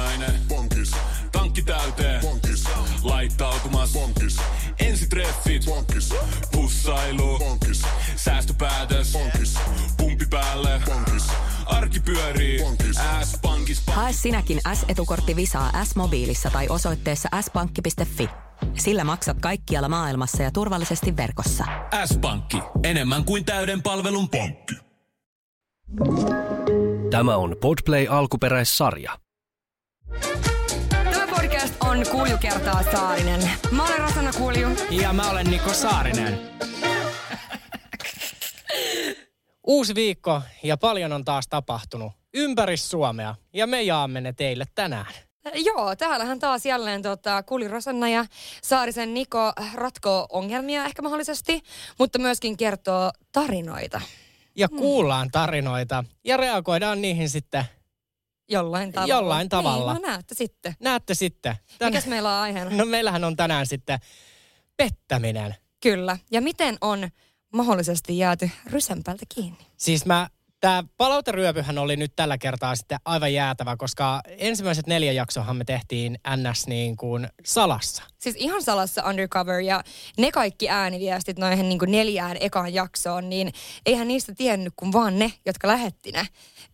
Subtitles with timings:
[0.00, 0.40] aamiainen.
[0.48, 0.90] Bonkis.
[1.32, 2.20] Tankki täyteen.
[2.20, 2.64] Bonkis.
[3.02, 3.92] Laittautumas.
[3.92, 4.36] Bonkis.
[4.78, 5.64] Ensitreffit.
[5.64, 6.14] Bonkis.
[6.52, 7.38] Pussailu.
[7.38, 7.82] Bonkis.
[8.16, 9.12] Säästöpäätös.
[9.12, 9.58] Bonkis.
[9.96, 10.82] Pumpi päälle.
[10.86, 11.26] Bonkis.
[11.66, 12.58] Arki pyörii.
[12.62, 12.96] Bonkis.
[13.24, 13.82] S-pankis.
[13.86, 18.28] Hae sinäkin S-etukortti Visaa S-mobiilissa tai osoitteessa s-pankki.fi.
[18.74, 21.64] Sillä maksat kaikkialla maailmassa ja turvallisesti verkossa.
[22.06, 22.62] S-pankki.
[22.82, 24.74] Enemmän kuin täyden palvelun pankki.
[27.10, 29.18] Tämä on Podplay alkuperäissarja.
[30.88, 33.50] Tämä podcast on Kulju kertaa Saarinen.
[33.70, 34.68] Mä olen Rosanna Kulju.
[34.90, 36.38] Ja mä olen Niko Saarinen.
[39.66, 45.14] Uusi viikko ja paljon on taas tapahtunut ympäri Suomea ja me jaamme ne teille tänään.
[45.54, 48.24] Joo, täällähän taas jälleen tota, Kulju Rosanna ja
[48.62, 51.62] Saarisen Niko ratkoo ongelmia ehkä mahdollisesti,
[51.98, 54.00] mutta myöskin kertoo tarinoita
[54.56, 57.64] Ja kuullaan tarinoita ja reagoidaan niihin sitten.
[58.50, 59.14] Jollain tavalla.
[59.14, 59.94] Jollain tavalla.
[59.94, 60.74] Niin, no näette sitten.
[60.80, 61.56] Näette sitten.
[61.78, 61.88] Tän...
[61.88, 62.70] Mikäs meillä on aiheena?
[62.70, 63.98] No meillähän on tänään sitten
[64.76, 65.54] pettäminen.
[65.82, 66.18] Kyllä.
[66.30, 67.08] Ja miten on
[67.52, 69.66] mahdollisesti jääty rysämpältä kiinni?
[69.76, 70.28] Siis mä,
[70.60, 76.18] tää palauteryöpyhän oli nyt tällä kertaa sitten aivan jäätävä, koska ensimmäiset neljä jaksohan me tehtiin
[76.36, 78.02] NS niin kuin salassa.
[78.18, 79.84] Siis ihan salassa undercover ja
[80.18, 83.52] ne kaikki ääniviestit noihin niin kuin neljään ekaan jaksoon, niin
[83.86, 86.26] eihän niistä tiennyt kuin vaan ne, jotka lähetti ne,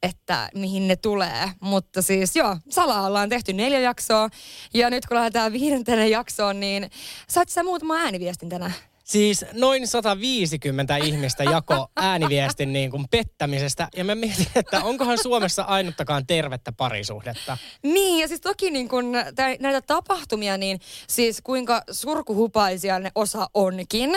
[0.03, 1.51] että mihin ne tulee.
[1.61, 4.29] Mutta siis joo, salaa ollaan tehty neljä jaksoa
[4.75, 6.91] ja nyt kun lähdetään viidentenä jaksoon, niin
[7.29, 8.75] saat sä muutama ääniviestin tänään?
[9.07, 13.89] Siis noin 150 ihmistä jako ääniviestin niin kuin pettämisestä.
[13.97, 17.59] Ja mä mietin, että onkohan Suomessa ainuttakaan tervettä parisuhdetta.
[17.83, 23.51] Niin, ja siis toki niin kun tä- näitä tapahtumia, niin siis kuinka surkuhupaisia ne osa
[23.55, 24.11] onkin.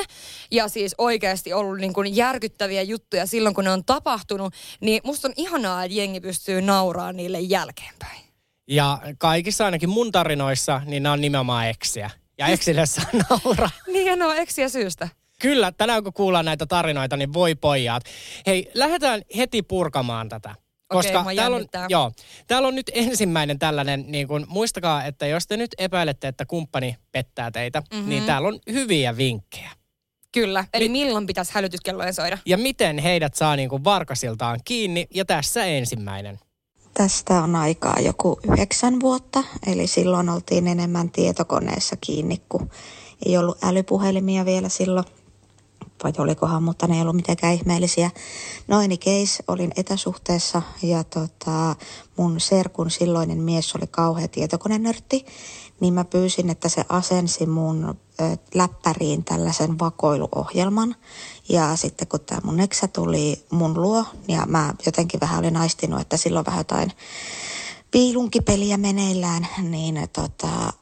[0.51, 4.53] Ja siis oikeasti ollut niin kun järkyttäviä juttuja silloin, kun ne on tapahtunut.
[4.81, 8.21] Niin musta on ihanaa, että jengi pystyy nauraamaan niille jälkeenpäin.
[8.67, 12.09] Ja kaikissa ainakin mun tarinoissa, niin nämä on nimenomaan eksiä.
[12.39, 13.69] Ja eksille saa nauraa.
[13.87, 15.09] Niin, ja no eksiä syystä.
[15.41, 18.03] Kyllä, tänään kun kuullaan näitä tarinoita, niin voi pojat.
[18.47, 20.55] Hei, lähdetään heti purkamaan tätä.
[20.87, 22.11] Koska mua täällä on, joo,
[22.47, 26.95] täällä on nyt ensimmäinen tällainen, niin kun, muistakaa, että jos te nyt epäilette, että kumppani
[27.11, 27.95] pettää teitä, Mhm.
[27.95, 28.09] mm-hmm.
[28.09, 29.69] niin täällä on hyviä vinkkejä.
[30.31, 30.65] Kyllä.
[30.73, 32.37] Eli milloin pitäisi hälytyskellojen soida?
[32.45, 36.39] Ja miten heidät saa niin kuin varkasiltaan kiinni, ja tässä ensimmäinen.
[36.99, 42.69] Tästä on aikaa joku yhdeksän vuotta, eli silloin oltiin enemmän tietokoneessa kiinni, kun
[43.25, 45.05] ei ollut älypuhelimia vielä silloin.
[46.03, 48.11] Vai olikohan, mutta ne ei ollut mitenkään ihmeellisiä.
[48.67, 51.75] No any case, olin etäsuhteessa ja tota,
[52.17, 55.25] mun serkun silloinen mies oli kauhea tietokonenörtti.
[55.79, 57.95] Niin mä pyysin, että se asensi mun
[58.53, 60.95] läppäriin tällaisen vakoiluohjelman.
[61.49, 66.01] Ja sitten kun tämä mun eksä tuli mun luo, ja mä jotenkin vähän olin aistinut,
[66.01, 66.91] että silloin vähän jotain
[67.91, 70.73] piilunkipeliä meneillään, niin tota,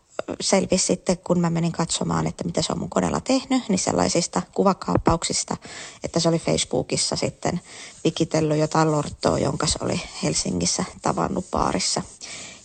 [0.41, 4.41] selvisi sitten, kun mä menin katsomaan, että mitä se on mun koneella tehnyt, niin sellaisista
[4.53, 5.57] kuvakaappauksista,
[6.03, 7.61] että se oli Facebookissa sitten
[8.03, 12.01] vikitellyt jotain lortoa, jonka se oli Helsingissä tavannut baarissa.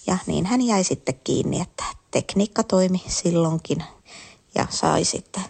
[0.07, 3.85] Ja niin hän jäi sitten kiinni, että tekniikka toimi silloinkin
[4.55, 5.43] ja sai sitten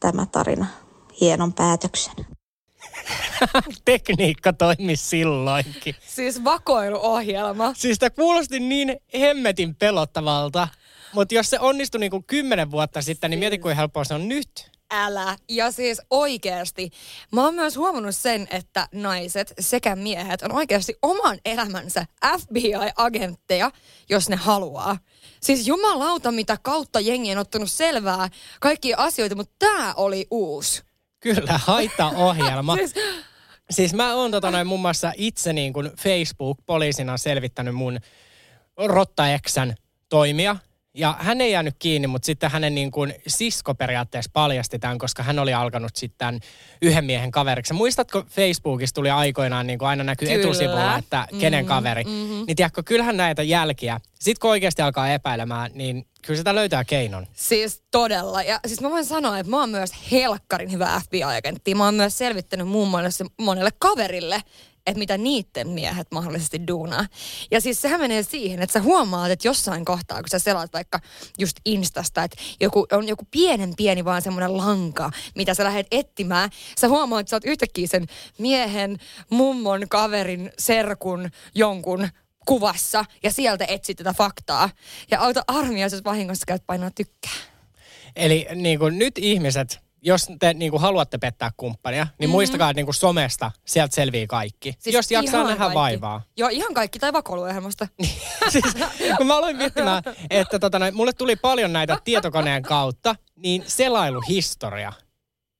[0.00, 0.66] tämä tarina
[1.20, 2.14] hienon päätöksen.
[3.84, 5.94] Tekniikka toimi silloinkin.
[6.06, 7.72] Siis vakoiluohjelma.
[7.76, 10.68] Siis tämä kuulosti niin hemmetin pelottavalta,
[11.12, 14.28] mutta jos se onnistui niin kuin kymmenen vuotta sitten, niin mieti kuinka helppoa se on
[14.28, 14.75] nyt.
[14.90, 15.36] Älä.
[15.48, 16.90] Ja siis oikeasti.
[17.32, 22.06] Mä oon myös huomannut sen, että naiset sekä miehet on oikeasti oman elämänsä
[22.38, 23.70] FBI-agentteja,
[24.08, 24.98] jos ne haluaa.
[25.40, 28.28] Siis jumalauta, mitä kautta jengi on ottanut selvää
[28.60, 30.82] kaikkia asioita, mutta tää oli uusi.
[31.20, 32.76] Kyllä, haittaohjelma.
[32.76, 32.94] Siis,
[33.70, 37.98] Siis mä oon tota noin muun muassa itse niin kuin Facebook-poliisina selvittänyt mun
[38.76, 39.74] rottaeksän
[40.08, 40.56] toimia.
[40.96, 45.22] Ja hän ei jäänyt kiinni, mutta sitten hänen niin kuin sisko periaatteessa paljasti tämän, koska
[45.22, 46.40] hän oli alkanut sitten
[46.82, 47.74] yhden miehen kaveriksi.
[47.74, 50.40] Muistatko Facebookissa tuli aikoinaan, niin kuin aina näkyy Kyllä.
[50.40, 52.04] etusivulla, että kenen kaveri.
[52.04, 52.44] Mm-hmm.
[52.46, 54.00] Niin tiedätkö, kyllähän näitä jälkiä.
[54.14, 57.26] Sitten kun oikeasti alkaa epäilemään, niin kyllä sitä löytää keinon.
[57.32, 58.42] Siis todella.
[58.42, 61.74] Ja siis mä voin sanoa, että mä oon myös helkkarin hyvä FBI-agentti.
[61.74, 64.42] Mä oon myös selvittänyt muun muassa monelle kaverille,
[64.86, 67.06] että mitä niiden miehet mahdollisesti duunaa.
[67.50, 71.00] Ja siis sehän menee siihen, että sä huomaat, että jossain kohtaa, kun sä selaat vaikka
[71.38, 76.50] just Instasta, että joku, on joku pienen pieni vaan semmoinen lanka, mitä sä lähdet etsimään.
[76.78, 78.06] Sä huomaat, että sä oot yhtäkkiä sen
[78.38, 78.96] miehen,
[79.30, 82.08] mummon, kaverin, serkun, jonkun
[82.46, 84.70] kuvassa ja sieltä etsit tätä faktaa.
[85.10, 87.32] Ja auta armia, jos vahingossa käyt painaa tykkää.
[88.16, 92.30] Eli niin kuin nyt ihmiset, jos te niin kuin haluatte pettää kumppania, niin mm-hmm.
[92.30, 94.76] muistakaa, että niin kuin somesta sieltä selvii kaikki.
[94.78, 95.74] Siis jos jaksaa nähdä kaikki.
[95.74, 96.22] vaivaa.
[96.36, 97.88] Joo, ihan kaikki, tai vakoiluohjelmasta.
[98.52, 98.64] siis,
[99.16, 104.92] kun mä aloin miettimään, että tota, noin, mulle tuli paljon näitä tietokoneen kautta, niin selailuhistoria,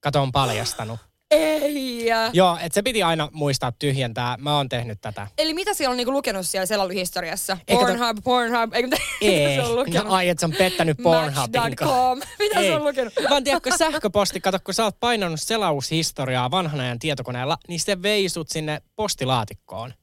[0.00, 1.05] kato on paljastanut.
[1.30, 2.06] Ei.
[2.32, 4.36] Joo, että se piti aina muistaa tyhjentää.
[4.40, 5.26] Mä oon tehnyt tätä.
[5.38, 7.58] Eli mitä siellä on niinku lukenut siellä selailuhistoriassa?
[7.68, 9.46] Eikä to- Pornhub, Pornhub, eikö mitä, Ei.
[9.48, 10.04] mitä se on lukenut?
[10.04, 12.26] No, ai, että se on pettänyt Pornhubin kanssa.
[12.38, 12.66] Mitä Ei.
[12.66, 13.12] se on lukenut?
[13.30, 18.48] Vaan tiedätkö, sähköposti, kato, kun sä oot painanut selaushistoriaa vanhan ajan tietokoneella, niin se veisut
[18.48, 19.94] sinne postilaatikkoon.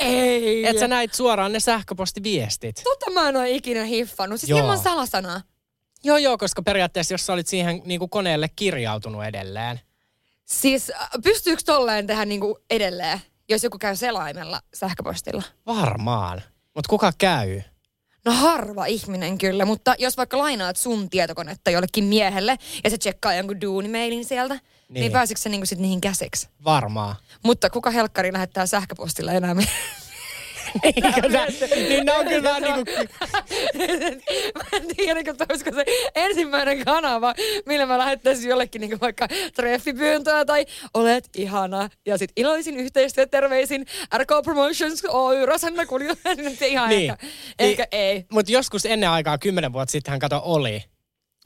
[0.00, 0.66] Ei.
[0.66, 2.80] Et sä näit suoraan ne sähköpostiviestit.
[2.84, 4.40] Tota mä en ole ikinä hiffannut.
[4.40, 4.58] Siis Joo.
[4.58, 5.40] ilman salasanaa.
[6.04, 9.80] Joo, joo, koska periaatteessa jos sä olit siihen niin kuin koneelle kirjautunut edelleen.
[10.60, 15.42] Siis äh, pystyykö tolleen tehdä niinku edelleen, jos joku käy selaimella sähköpostilla?
[15.66, 16.42] Varmaan.
[16.74, 17.60] Mutta kuka käy?
[18.24, 23.34] No harva ihminen kyllä, mutta jos vaikka lainaat sun tietokonetta jollekin miehelle ja se tsekkaa
[23.34, 25.00] jonkun duunimailin sieltä, niin, Niin.
[25.00, 26.48] niin pääsikö se niinku sit niihin käsiksi?
[26.64, 27.16] Varmaan.
[27.44, 29.54] Mutta kuka helkkari lähettää sähköpostilla enää?
[30.82, 31.46] Eikö nää-
[31.88, 33.08] niin ne on kyllä vähän niin kuin...
[34.54, 35.84] mä en tiedä, että olisiko se
[36.14, 37.34] ensimmäinen kanava,
[37.66, 41.88] millä mä lähettäisin jollekin niin vaikka treffipyyntöä tai olet ihana.
[42.06, 43.86] Ja sit iloisin yhteistyöterveisin
[44.18, 46.14] RK Promotions Oy, Rosanna Kulju.
[46.66, 47.10] ihan Niin.
[47.10, 47.26] ehkä,
[47.58, 48.24] ehkä ei.
[48.32, 50.84] Mutta joskus ennen aikaa, kymmenen vuotta sitten hän kato oli.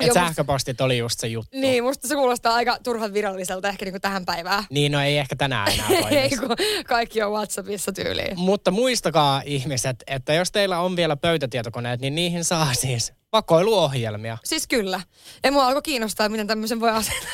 [0.00, 1.56] Joo, musta- sähköpostit oli just se juttu.
[1.58, 4.64] Niin, musta se kuulostaa aika turhan viralliselta ehkä niin tähän päivään.
[4.70, 6.56] Niin, no ei ehkä tänään enää ei, kun
[6.86, 8.38] kaikki on Whatsappissa tyyliin.
[8.38, 14.38] Mutta muistakaa ihmiset, että jos teillä on vielä pöytätietokoneet, niin niihin saa siis vakoiluohjelmia.
[14.44, 15.00] Siis kyllä.
[15.44, 17.28] Ja mua alkoi kiinnostaa, miten tämmöisen voi asentaa.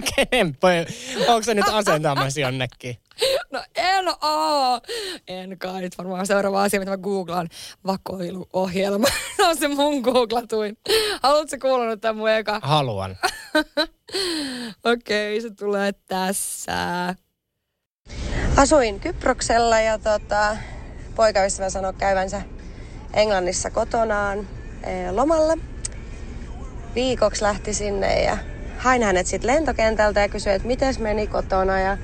[0.00, 0.92] Kenen pö-
[1.28, 2.96] Onko se nyt asentamassa jonnekin?
[3.50, 4.80] No en oo.
[5.28, 5.80] En kai.
[5.80, 7.48] Nyt varmaan seuraava asia, mitä mä googlaan.
[7.86, 9.06] Vakoiluohjelma.
[9.36, 10.78] Se on se mun googlatuin.
[11.22, 12.60] Haluatko kuulla nyt tämän mun eka?
[12.62, 13.16] Haluan.
[14.92, 17.14] Okei, se tulee tässä.
[18.56, 20.56] Asuin Kyproksella ja tota,
[21.14, 22.42] poikaystävä sanoi käyvänsä
[23.14, 24.38] Englannissa kotonaan
[24.82, 25.58] eh, lomalle.
[26.94, 28.38] Viikoksi lähti sinne ja
[28.86, 31.98] hain hänet sitten lentokentältä ja kysyi, että mites meni kotona ja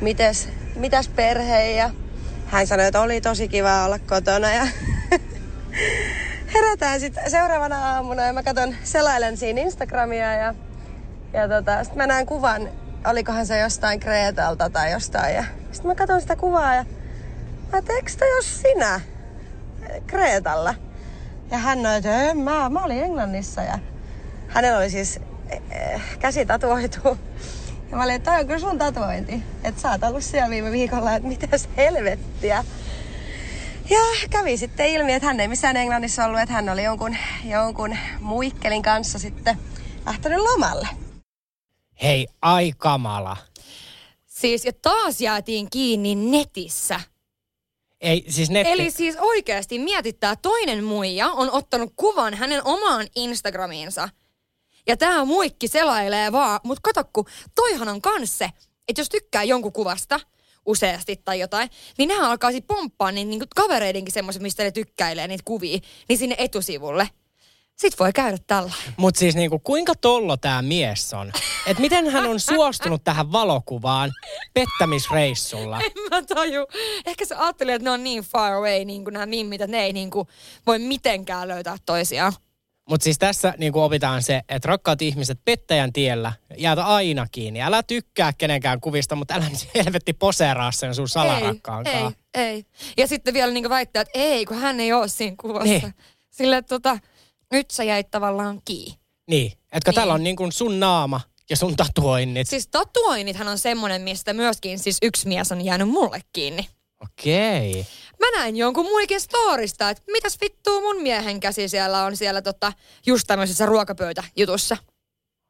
[0.00, 1.90] mites, mitäs perhe ja
[2.46, 4.66] hän sanoi, että oli tosi kiva olla kotona ja
[6.54, 10.54] herätään sitten seuraavana aamuna ja mä katson, selailen siinä Instagramia ja,
[11.32, 12.68] ja tota, sitten mä näen kuvan,
[13.06, 16.84] olikohan se jostain Kreetalta tai jostain ja sitten mä katson sitä kuvaa ja
[17.72, 19.00] mä toi jos sinä
[20.06, 20.74] Kreetalla?
[21.50, 23.78] Ja hän nói, että mä, mä olin Englannissa ja
[24.48, 25.20] hänellä oli siis
[26.18, 27.18] käsi tatuoitu.
[27.90, 29.42] Ja mä olin, että toi on kyllä sun tatuointi.
[29.64, 32.64] Että sä oot ollut siellä viime viikolla, että mitäs helvettiä.
[33.90, 33.98] Ja
[34.30, 38.82] kävi sitten ilmi, että hän ei missään Englannissa ollut, että hän oli jonkun, jonkun muikkelin
[38.82, 39.58] kanssa sitten
[40.06, 40.88] lähtenyt lomalle.
[42.02, 43.36] Hei, ai kamala.
[44.26, 47.00] Siis, ja taas jäätiin kiinni netissä.
[48.00, 48.72] Ei, siis netti...
[48.72, 54.08] Eli siis oikeasti mietittää, toinen muija on ottanut kuvan hänen omaan Instagramiinsa.
[54.86, 58.50] Ja tämä muikki selailee vaan, mutta kato kun toihan on kans se,
[58.88, 60.20] että jos tykkää jonkun kuvasta
[60.66, 65.28] useasti tai jotain, niin nehän alkaa sitten pomppaa niin, niin kavereidenkin semmoiset, mistä ne tykkäilee
[65.28, 67.08] niitä kuvia, niin sinne etusivulle.
[67.76, 68.72] Sitten voi käydä tällä.
[68.96, 71.32] Mutta siis niinku, kuinka tollo tämä mies on?
[71.66, 74.12] Et miten hän on suostunut tähän valokuvaan
[74.54, 75.80] pettämisreissulla?
[75.84, 76.66] En mä taju.
[77.06, 79.92] Ehkä se ajattelee, että ne on niin far away, niin nämä mimmit, että ne ei
[79.92, 80.28] niin kuin
[80.66, 82.32] voi mitenkään löytää toisiaan.
[82.88, 87.62] Mutta siis tässä niinku opitaan se, että rakkaat ihmiset pettäjän tiellä jäätä aina kiinni.
[87.62, 92.64] Älä tykkää kenenkään kuvista, mutta älä nyt helvetti poseeraa sen sun salarakkaan ei, ei, ei.
[92.96, 95.64] Ja sitten vielä niin väittää, että ei, kun hän ei ole siinä kuvassa.
[95.64, 95.94] Niin.
[96.30, 96.98] Sille, että tota,
[97.52, 98.98] nyt sä jäit tavallaan kiinni.
[99.30, 99.94] Niin, etkö Niin.
[99.94, 102.48] täällä on niinku sun naama ja sun tatuoinnit.
[102.48, 106.68] Siis tatuoinnithan on semmoinen, mistä myöskin siis yksi mies on jäänyt mulle kiinni.
[107.02, 107.86] Okei.
[108.22, 112.72] Mä näin jonkun muikin storista, että mitäs vittua mun miehen käsi siellä on siellä tota,
[113.06, 114.76] just tämmöisessä ruokapöytäjutussa.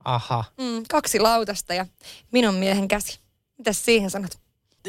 [0.05, 0.45] Aha.
[0.59, 1.87] Mm, kaksi lautasta ja
[2.31, 3.19] minun miehen käsi.
[3.59, 4.39] Mitäs siihen sanot?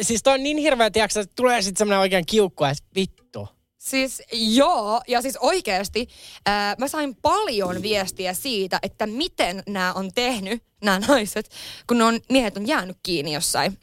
[0.01, 3.47] Siis toi on niin hirveä, tiiäksä, että tulee sitten semmoinen oikein kiukku, että vittu.
[3.77, 6.07] Siis joo, ja siis oikeasti
[6.45, 11.49] ää, mä sain paljon viestiä siitä, että miten nämä on tehnyt, nämä naiset,
[11.87, 13.77] kun ne on, miehet on jäänyt kiinni jossain.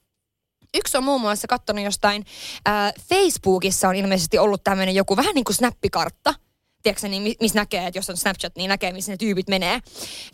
[0.74, 2.24] Yksi on muun muassa katsonut jostain,
[2.66, 6.34] ää, Facebookissa on ilmeisesti ollut tämmöinen joku vähän niin kuin snappikartta.
[6.82, 9.80] Tiedätkö niin, mi- missä näkee, että jos on Snapchat, niin näkee, missä ne tyypit menee.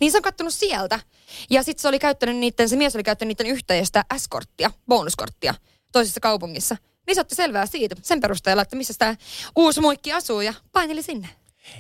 [0.01, 1.01] Niin se on kattonut sieltä.
[1.51, 5.55] Ja sitten se oli käyttänyt niiden, se mies oli käyttänyt niiden yhteistä S-korttia, bonuskorttia,
[5.93, 6.77] toisessa kaupungissa.
[7.07, 9.17] Niin se otti selvää siitä, sen perusteella, että missä tämä
[9.57, 11.29] uusi muikki asuu ja paineli sinne.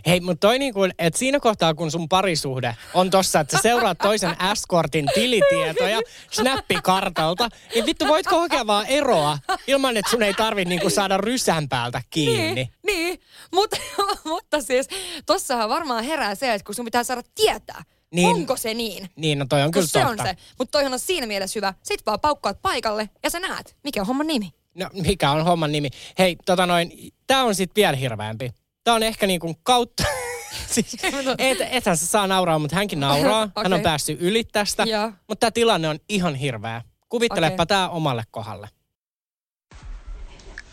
[0.06, 3.98] Hei, mutta toi niinku, että siinä kohtaa, kun sun parisuhde on tossa, että sä seuraat
[3.98, 6.00] toisen escortin tilitietoja
[6.30, 11.68] snappikartalta, niin vittu voitko hakea vaan eroa ilman, että sun ei tarvi niinku saada rysän
[11.68, 12.54] päältä kiinni.
[12.54, 13.20] Niin, niin.
[13.54, 13.76] Mutta,
[14.24, 14.88] mutta siis
[15.26, 18.26] tossahan varmaan herää se, että kun sun pitää saada tietää, Niin.
[18.26, 18.36] niin.
[18.36, 19.10] onko se niin.
[19.16, 20.22] Niin, no toi on Kun kyllä se totta.
[20.22, 20.36] on se.
[20.58, 21.74] Mutta toihan on siinä mielessä hyvä.
[21.82, 24.50] Sit vaan paukkaat paikalle ja sä näet, mikä on homman nimi.
[24.74, 25.88] No, mikä on homman nimi?
[26.18, 28.50] Hei, tota noin, tää on sit vielä hirveämpi.
[28.86, 30.02] Tää on ehkä niinku kautta...
[30.72, 30.96] siis,
[31.38, 33.48] et, ethän sä saa nauraa, mutta hänkin nauraa.
[33.62, 34.82] Hän on päässyt yli tästä.
[34.82, 35.12] Joo.
[35.28, 36.82] Mutta tämä tilanne on ihan hirveä.
[37.08, 37.66] Kuvittelepa Okei.
[37.66, 38.68] tämä omalle kohdalle.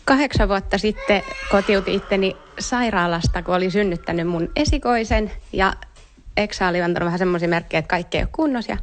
[0.04, 5.72] Kahdeksan vuotta sitten kotiutin itteni sairaalasta, kun oli synnyttänyt mun esikoisen ja
[6.36, 8.78] Eksa oli antanut vähän semmoisia merkkejä, että kaikki ei ole kunnossa ja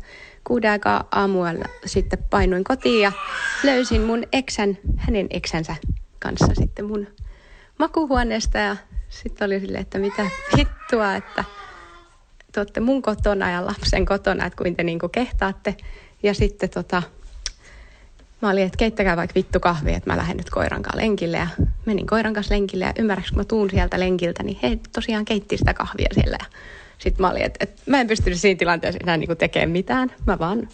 [0.48, 3.12] kuuden aikaa aamuella sitten painuin kotiin ja
[3.64, 5.76] löysin mun eksän, hänen eksänsä
[6.20, 7.08] kanssa sitten mun
[7.80, 8.76] makuhuoneesta ja
[9.12, 10.26] sitten oli silleen, että mitä
[10.58, 11.44] vittua, että
[12.52, 15.76] te olette mun kotona ja lapsen kotona, että kuin te niinku kehtaatte.
[16.24, 17.04] Ja sitten tota,
[18.42, 21.38] Mä olin, että keittäkää vaikka vittu kahvia, että mä lähden nyt koiran kanssa lenkille.
[21.38, 21.48] Ja
[21.86, 25.58] menin koiran kanssa lenkille ja ymmärräks, kun mä tuun sieltä lenkiltä, niin he tosiaan keitti
[25.58, 26.38] sitä kahvia siellä.
[26.40, 26.46] Ja
[26.98, 30.12] sitten mä olin, että, että mä en pystynyt siinä tilanteessa enää niinku tekemään mitään.
[30.28, 30.70] Mä vaan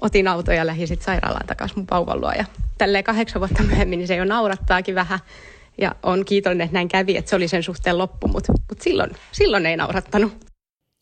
[0.00, 2.32] otin auto ja lähdin sitten sairaalaan takaisin mun vauvan luo.
[2.32, 2.44] Ja
[2.78, 5.18] tälleen kahdeksan vuotta myöhemmin, niin se jo naurattaakin vähän.
[5.78, 9.10] Ja on kiitollinen, että näin kävi, että se oli sen suhteen loppu, mutta mut silloin,
[9.32, 10.48] silloin ei naurattanut.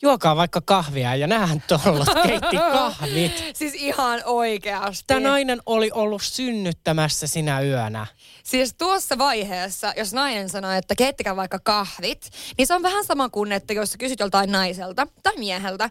[0.03, 3.51] Juokaa vaikka kahvia ja nähän tollot keitti kahvit.
[3.55, 5.05] Siis ihan oikeasti.
[5.07, 8.07] Tämä nainen oli ollut synnyttämässä sinä yönä.
[8.45, 13.29] Siis tuossa vaiheessa, jos nainen sanoo, että keittäkää vaikka kahvit, niin se on vähän sama
[13.29, 15.91] kuin, että jos sä kysyt joltain naiselta tai mieheltä,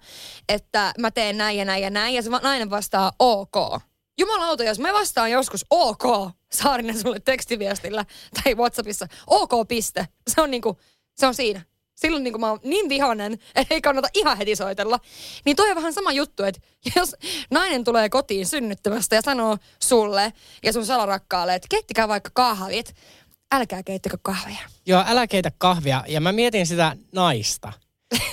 [0.50, 3.56] että mä teen näin ja näin ja näin, ja se nainen vastaa ok.
[4.18, 6.04] Jumalauta, jos mä vastaan joskus ok,
[6.52, 8.06] Saarinen sulle tekstiviestillä
[8.44, 10.08] tai Whatsappissa, ok piste.
[10.28, 10.80] Se on niinku,
[11.16, 11.62] se on siinä.
[11.96, 15.00] Silloin niin mä oon niin vihainen, että ei kannata ihan heti soitella.
[15.46, 16.62] Niin toi on vähän sama juttu, että
[16.96, 17.16] jos
[17.52, 22.96] nainen tulee kotiin synnyttämästä ja sanoo sulle ja sun salarakkaalle, että keittikää vaikka kahvit,
[23.52, 24.60] älkää keittäkö kahvia.
[24.86, 26.04] Joo, älä keitä kahvia.
[26.08, 27.74] Ja mä mietin sitä naista.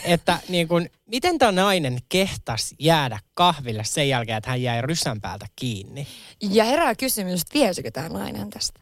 [0.04, 5.20] Että niin kun, miten tämä nainen kehtas jäädä kahville sen jälkeen, että hän jäi rysän
[5.20, 6.06] päältä kiinni?
[6.40, 8.80] Ja herää kysymys, että tiesikö tämä nainen tästä?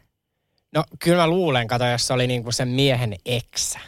[0.74, 3.78] No kyllä mä luulen, kato, jos se oli niin kuin sen miehen eksä.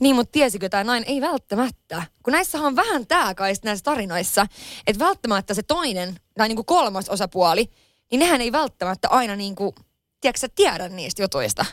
[0.00, 1.08] Niin, mutta tiesikö tämä nainen?
[1.10, 2.02] Ei välttämättä.
[2.22, 4.46] Kun näissähän on vähän tämä kai näissä tarinoissa,
[4.86, 7.70] että välttämättä se toinen tai niinku kolmas osapuoli,
[8.10, 9.74] niin nehän ei välttämättä aina niinku,
[10.20, 11.64] tiedätkö sä, tiedä niistä jutuista.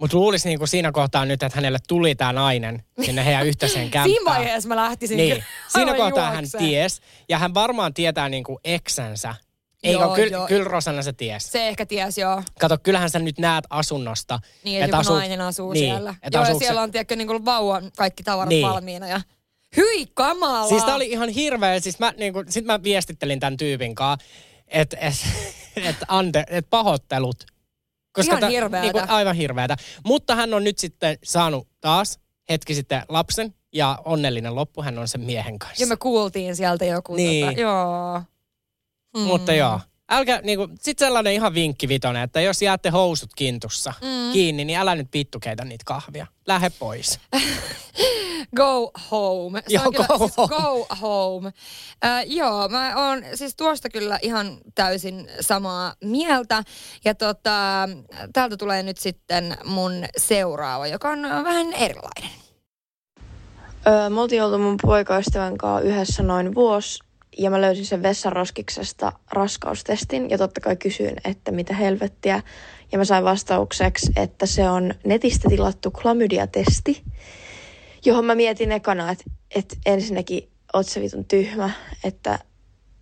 [0.00, 3.90] Mutta luulisi niin kuin siinä kohtaa nyt, että hänelle tuli tämä nainen sinne heidän yhteiseen
[3.90, 4.10] kämppään.
[4.10, 6.64] Siinä vaiheessa mä lähtisin Niin, siinä kohtaa hän juokseen.
[6.64, 7.00] ties.
[7.28, 9.34] Ja hän varmaan tietää niin kuin eksänsä.
[9.82, 10.46] Eikö, Joo, kyllä, joo.
[10.46, 11.52] kyllä Rosanna se ties.
[11.52, 12.42] Se ehkä ties, joo.
[12.60, 14.40] Kato, kyllähän sä nyt näet asunnosta.
[14.64, 16.14] Niin, että joku nainen asuu niin, siellä.
[16.22, 18.66] että Joo, ja se- siellä on tiedätkö, niin vauvan kaikki tavarat Niin.
[18.68, 19.08] valmiina.
[19.08, 19.20] Ja...
[19.76, 20.68] Hyi kamala!
[20.68, 21.80] Siis tää oli ihan hirveä.
[21.80, 24.26] Siis mä, niin kuin, sit mä viestittelin tämän tyypin kanssa,
[24.68, 25.14] että et,
[25.88, 27.46] et, ante, et pahoittelut.
[28.18, 28.82] Ihan hirveätä.
[28.82, 29.76] Niin kuin, aivan hirveätä.
[30.06, 34.82] Mutta hän on nyt sitten saanut taas hetki sitten lapsen ja onnellinen loppu.
[34.82, 35.82] Hän on sen miehen kanssa.
[35.82, 37.14] Ja me kuultiin sieltä joku.
[37.14, 37.46] Niin.
[37.46, 38.22] Tota, joo.
[39.16, 39.20] Mm.
[39.20, 39.80] Mutta joo.
[40.10, 44.32] Älkää, niinku, sit sellainen ihan vinkki vitonen, että jos jäätte housut kintussa mm.
[44.32, 46.26] kiinni, niin älä nyt vittu keitä niitä kahvia.
[46.46, 47.20] Lähde pois.
[48.56, 49.62] Go home.
[49.68, 50.48] Se Joo, on kyllä, go siis home.
[50.48, 51.52] go home.
[52.04, 56.62] Äh, joo, mä oon siis tuosta kyllä ihan täysin samaa mieltä.
[57.04, 57.88] Ja tota,
[58.32, 62.30] täältä tulee nyt sitten mun seuraava, joka on vähän erilainen.
[63.86, 66.98] Öö, me oltiin oltu mun poikaystävän kanssa yhdessä noin vuosi
[67.38, 72.42] ja mä löysin sen vessanroskiksesta raskaustestin ja totta kai kysyin, että mitä helvettiä.
[72.92, 77.02] Ja mä sain vastaukseksi, että se on netistä tilattu klamydia-testi,
[78.04, 81.70] johon mä mietin ekana, että, että ensinnäkin oot sä vitun tyhmä,
[82.04, 82.38] että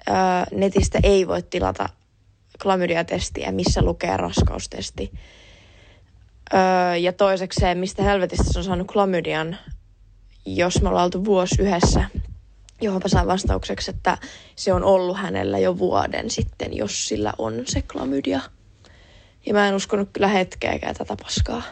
[0.08, 0.14] öö,
[0.52, 1.88] netistä ei voi tilata
[2.62, 5.12] klamydia-testiä, missä lukee raskaustesti.
[6.54, 9.56] Öö, ja toisekseen, mistä helvetistä se on saanut klamydian,
[10.46, 12.04] jos me ollaan oltu vuosi yhdessä,
[12.80, 14.18] johon mä sain vastaukseksi, että
[14.56, 18.40] se on ollut hänellä jo vuoden sitten, jos sillä on se klamydia.
[19.46, 21.62] Ja mä en uskonut kyllä hetkeäkään tätä paskaa.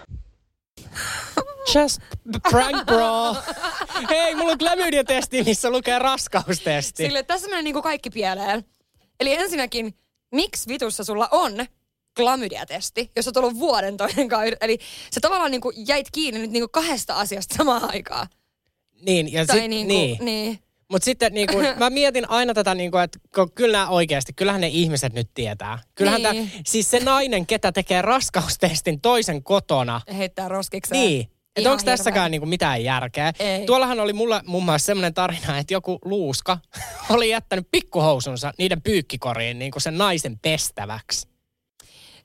[1.75, 2.01] Just
[2.51, 3.37] prank bro.
[4.11, 7.05] Hei, mulla on klamydia-testi, missä lukee raskaustesti.
[7.05, 8.65] Sille tässä menee niinku kaikki pieleen.
[9.21, 9.95] Eli ensinnäkin,
[10.33, 11.67] miksi vitussa sulla on
[12.17, 14.57] klamydia-testi, jos oot ollut vuoden toinen kanssa.
[14.61, 14.79] Eli
[15.11, 18.27] se tavallaan niinku jäit kiinni nyt niinku kahdesta asiasta samaan aikaan.
[19.07, 20.25] Niin, ja Tai sit, niinku, niin.
[20.25, 20.59] niin.
[20.95, 23.19] Mutta sitten niin kun, mä mietin aina tätä, niin kun, että
[23.55, 25.79] kyllä nämä oikeasti, kyllähän ne ihmiset nyt tietää.
[25.95, 26.51] Kyllähän Niin.
[26.51, 31.01] tää, siis se nainen, ketä tekee raskaustestin toisen kotona, Heittää roskikseen.
[31.01, 33.33] niin, Että onko tässäkään niinku mitään järkeä.
[33.39, 33.67] Ei.
[33.67, 36.59] Tuollahan oli mulla muun muassa semmoinen tarina, että joku luuska
[37.15, 41.29] oli jättänyt pikkuhousunsa niiden pyykkikoriin niinku sen naisen pestäväksi.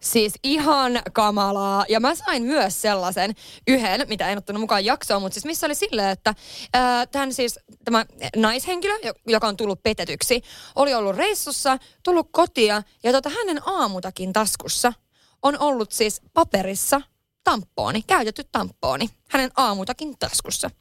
[0.01, 1.85] Siis ihan kamalaa.
[1.89, 3.35] Ja mä sain myös sellaisen
[3.67, 6.33] yhden, mitä en ottanut mukaan jaksoon, mutta siis missä oli silleen, että
[6.73, 10.41] ää, tämän siis, tämä naishenkilö, jo- joka on tullut petetyksi,
[10.75, 14.93] oli ollut reissussa, tullut kotia ja tota, hänen aamutakin taskussa
[15.41, 17.01] on ollut siis paperissa
[17.43, 20.71] tampooni, käytetty tampooni, hänen aamutakin taskussa.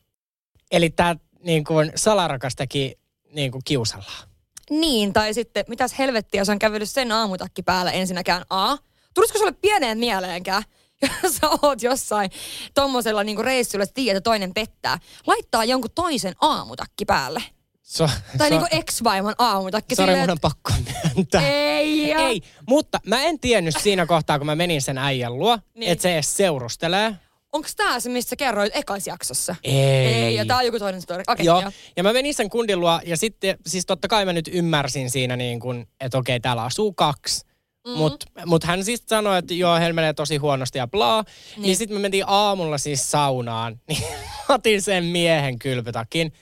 [0.70, 2.98] Eli tämä niinku salarakas teki
[3.32, 4.28] niinku kiusallaan.
[4.70, 8.76] Niin, tai sitten mitäs helvettiä, jos on kävellyt sen aamutakki päällä ensinnäkään A.
[9.18, 10.62] Tulisiko sulle pieneen mieleenkään,
[11.22, 12.30] jos sä oot jossain
[12.74, 17.42] tommosella niinku reissulla, että tiedät, että toinen pettää, laittaa jonkun toisen aamutakki päälle.
[17.82, 18.08] So,
[18.38, 19.94] Tai so, niinku ex-vaimon aamutakki.
[19.94, 20.72] Sori, mun on pakko
[21.14, 21.48] myöntää.
[21.50, 25.92] Ei, Ei, mutta mä en tiennyt siinä kohtaa, kun mä menin sen äijän luo, Niin.
[25.92, 27.14] että se edes seurustelee.
[27.52, 29.56] Onko tää se, mistä sä kerroit ekas jaksossa?
[29.64, 29.74] Ei.
[29.74, 31.22] Ei, ja tää on joku toinen story.
[31.28, 31.70] Okei, Joo, joo.
[31.96, 35.36] ja mä menin sen kundin luo, ja sitten, siis totta kai mä nyt ymmärsin siinä
[35.36, 37.47] niin kuin, että okei, täällä asuu kaksi.
[37.88, 37.94] Mhm.
[37.96, 37.98] Mm.
[37.98, 41.22] Mutta mut hän siis sanoi, että joo, heillä menee tosi huonosti ja bla.
[41.22, 44.04] Niin, niin sitten me mentiin aamulla siis saunaan, niin
[44.48, 46.32] otin sen miehen kylpytakin.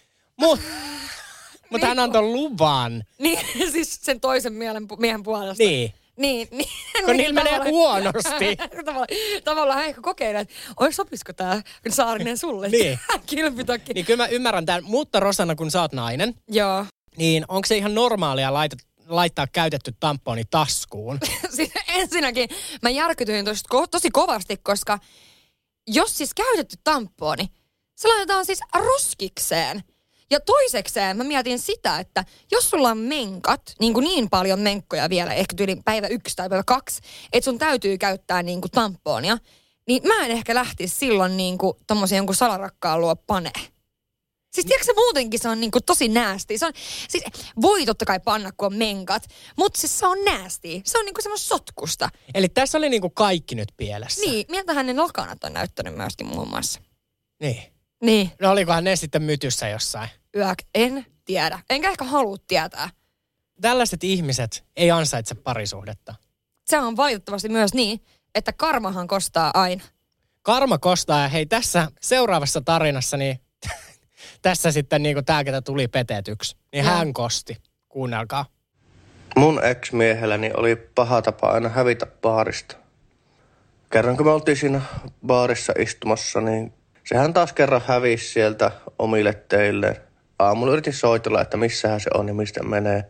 [0.40, 0.66] Mutta
[1.70, 3.04] mut hän antoi luvan.
[3.18, 3.38] Niin,
[3.72, 5.64] siis sen toisen mielen, miehen puolesta.
[5.64, 5.94] Niin.
[6.16, 6.68] Niin, niin.
[7.04, 8.56] Kun niillä menee huonosti.
[8.84, 9.06] tavallaan,
[9.44, 12.68] tavallaan hän ehkä kokeilee, että oi sopisiko tää Saarinen sulle?
[12.68, 12.98] Niin.
[13.26, 13.92] Kilpitakki.
[13.92, 14.84] Niin kyllä mä ymmärrän tämän.
[14.84, 16.86] Mutta Rosanna, kun sä oot nainen, Joo.
[17.16, 18.76] niin onko se ihan normaalia laita,
[19.08, 21.18] laittaa käytetty tamponi taskuun?
[21.56, 22.48] siis ensinnäkin
[22.82, 24.98] mä järkytyin tosta ko- tosi kovasti, koska
[25.86, 27.48] jos siis käytetty tamponi,
[27.96, 29.84] se laitetaan siis roskikseen.
[30.30, 35.10] Ja toisekseen mä mietin sitä, että jos sulla on menkat, niin, kuin niin paljon menkkoja
[35.10, 37.00] vielä, ehkä tyyli päivä yksi tai päivä kaksi,
[37.32, 39.38] että sun täytyy käyttää niin kuin tamponia,
[39.86, 43.75] niin mä en ehkä lähtisi silloin niin kuin tommosen jonkun salarakkaan luo panee.
[44.56, 46.58] Siis tiedätkö se muutenkin se on niinku tosi näästi.
[46.58, 46.72] Se on,
[47.08, 47.24] siis
[47.62, 50.82] voi totta kai panna, kun on menkat, mutta siis se on näästi.
[50.84, 52.08] Se on niinku semmoista sotkusta.
[52.34, 54.20] Eli tässä oli niinku kaikki nyt pielessä.
[54.20, 56.80] Niin, miltä hänen lakanat on näyttänyt myöskin muun muassa.
[57.40, 57.62] Niin.
[58.02, 60.08] Niin, No olikohan ne sitten mytyssä jossain?
[60.36, 61.60] yök, en tiedä.
[61.70, 62.90] Enkä ehkä halua tietää.
[63.60, 66.14] Tällaiset ihmiset ei ansaitse parisuhdetta.
[66.66, 68.00] Se on valitettavasti myös niin,
[68.34, 69.84] että karmahan kostaa aina.
[70.42, 73.40] Karma kostaa ja hei tässä seuraavassa tarinassa, niin
[74.42, 76.94] tässä sitten niinku tää, ketä tuli petetyksi, niin Joo.
[76.94, 77.56] hän kosti.
[77.88, 78.46] Kuunnelkaa.
[79.36, 82.76] Mun ex-miehelläni oli paha tapa aina hävitä baarista.
[83.90, 84.80] Kerran kun me oltiin siinä
[85.26, 86.72] baarissa istumassa, niin
[87.04, 90.00] sehän taas kerran hävisi sieltä omille teille.
[90.38, 93.04] Aamulla yritin soitella, että missähän se on ja mistä menee.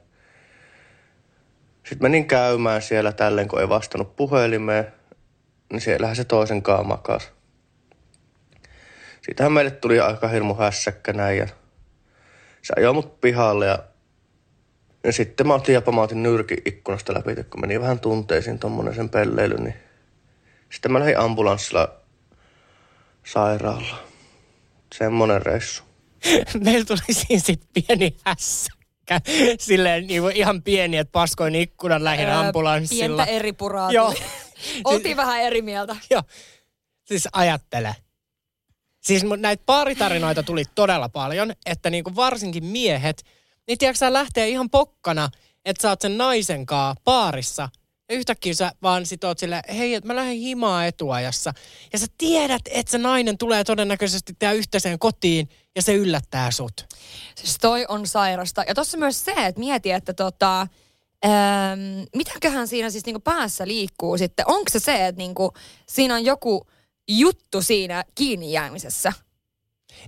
[1.88, 4.92] Sitten menin käymään siellä tälleen, kun ei vastannut puhelimeen,
[5.72, 7.35] niin siellähän se toisen makasi.
[9.26, 11.46] Siitähän meille tuli aika hirmu hässäkkä näin ja
[12.62, 13.78] se ajoi mut pihalle ja
[15.04, 19.08] ja sitten mä otin ja pamautin nyrkin ikkunasta läpi, kun meni vähän tunteisiin tommonen sen
[19.08, 19.74] pelleily, niin
[20.70, 21.94] sitten mä lähdin ambulanssilla
[23.24, 23.98] sairaalaan.
[24.94, 25.82] Semmonen reissu.
[26.64, 29.20] Meillä tuli siinä sitten pieni hässäkkä.
[29.58, 33.16] Silleen niinku ihan pieni, että paskoin ikkunan lähin Öö, ambulanssilla.
[33.16, 34.14] Pientä eri puraa Joo.
[34.84, 35.96] Oltiin vähän eri mieltä.
[36.10, 36.22] Joo.
[37.04, 37.96] Siis ajattele.
[39.06, 43.22] Siis näitä paaritarinoita tuli todella paljon, että niinku varsinkin miehet,
[43.66, 45.28] niin tiedätkö sä lähtee ihan pokkana,
[45.64, 47.68] että sä oot sen naisen kaa paarissa.
[48.08, 51.52] Ja yhtäkkiä sä vaan sit oot silleen, hei, että mä lähden himaa etuajassa.
[51.92, 56.86] Ja sä tiedät, että se nainen tulee todennäköisesti tää yhteiseen kotiin ja se yllättää sut.
[57.34, 58.64] Siis toi on sairasta.
[58.68, 60.60] Ja tossa myös se, että mieti, että tota,
[61.24, 61.80] ähm,
[62.14, 64.48] mitäköhän siinä siis niinku päässä liikkuu sitten.
[64.48, 65.52] Onko se se, että niinku,
[65.88, 66.66] siinä on joku
[67.08, 69.12] juttu siinä kiinni jäämisessä?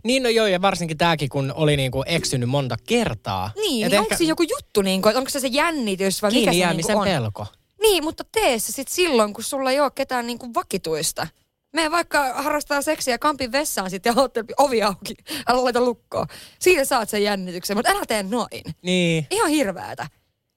[0.05, 3.51] Niin no joo, ja varsinkin tääkin, kun oli niinku eksynyt monta kertaa.
[3.57, 6.73] Niin, Et niin onko siinä joku juttu, niinku, onko se se jännitys vai mikä se
[6.75, 7.05] niinku on?
[7.05, 7.47] pelko.
[7.81, 11.27] Niin, mutta tee se sitten silloin, kun sulla ei ole ketään niinku vakituista.
[11.73, 15.15] Me vaikka harrastaa seksiä kampin vessaan sitten ja oottele ovi auki.
[15.49, 16.27] Älä laita lukkoon.
[16.59, 18.63] Siitä saat sen jännityksen, mutta älä tee noin.
[18.83, 19.27] Niin.
[19.31, 20.07] Ihan hirveätä.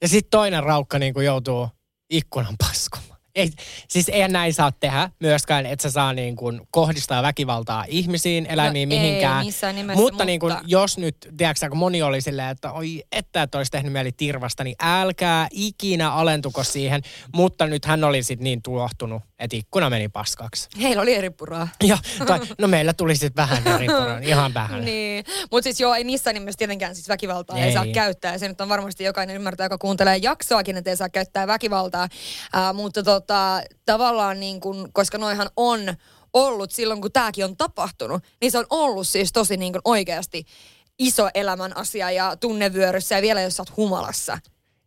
[0.02, 1.68] Ja sitten toinen raukka niin kuin joutuu
[2.10, 3.11] ikkunan paskomaan.
[3.36, 3.50] Ei,
[3.88, 8.90] siis eihän näin saa tehdä myöskään, että se saa niin kuin kohdistaa väkivaltaa ihmisiin, eläimiin,
[8.90, 9.46] No ei, mihinkään.
[9.46, 13.04] missään nimessä, mutta, niin kuin, mutta- jos nyt, tiedätkö, kun moni oli silleen, että oi,
[13.12, 17.02] että et olisi tehnyt mieli tirvasta, niin älkää ikinä alentuko siihen.
[17.36, 20.70] Mutta nyt hän oli sitten niin tuohtunut, että ikkuna meni paskaksi.
[20.82, 21.68] Heillä oli eri puraa.
[21.84, 24.86] Ja, tai, no meillä tuli sitten vähän eri puran, ihan vähän.
[24.86, 27.62] Niin, mutta siis joo, ei missään nimessä tietenkään siis väkivaltaa ei.
[27.64, 27.74] ei Ei.
[27.74, 28.38] saa käyttää.
[28.38, 32.08] Se nyt on varmasti jokainen ymmärtää, joka kuuntelee jaksoakin, että ei saa käyttää väkivaltaa.
[32.54, 35.80] Ää, mutta tota, tavallaan niin kun, koska noihan on
[36.34, 40.46] ollut silloin, kun tämäkin on tapahtunut, niin se on ollut siis tosi niin kuin oikeasti
[41.00, 44.38] iso elämän asia ja tunnevyöryssä ja vielä jos sä oot humalassa.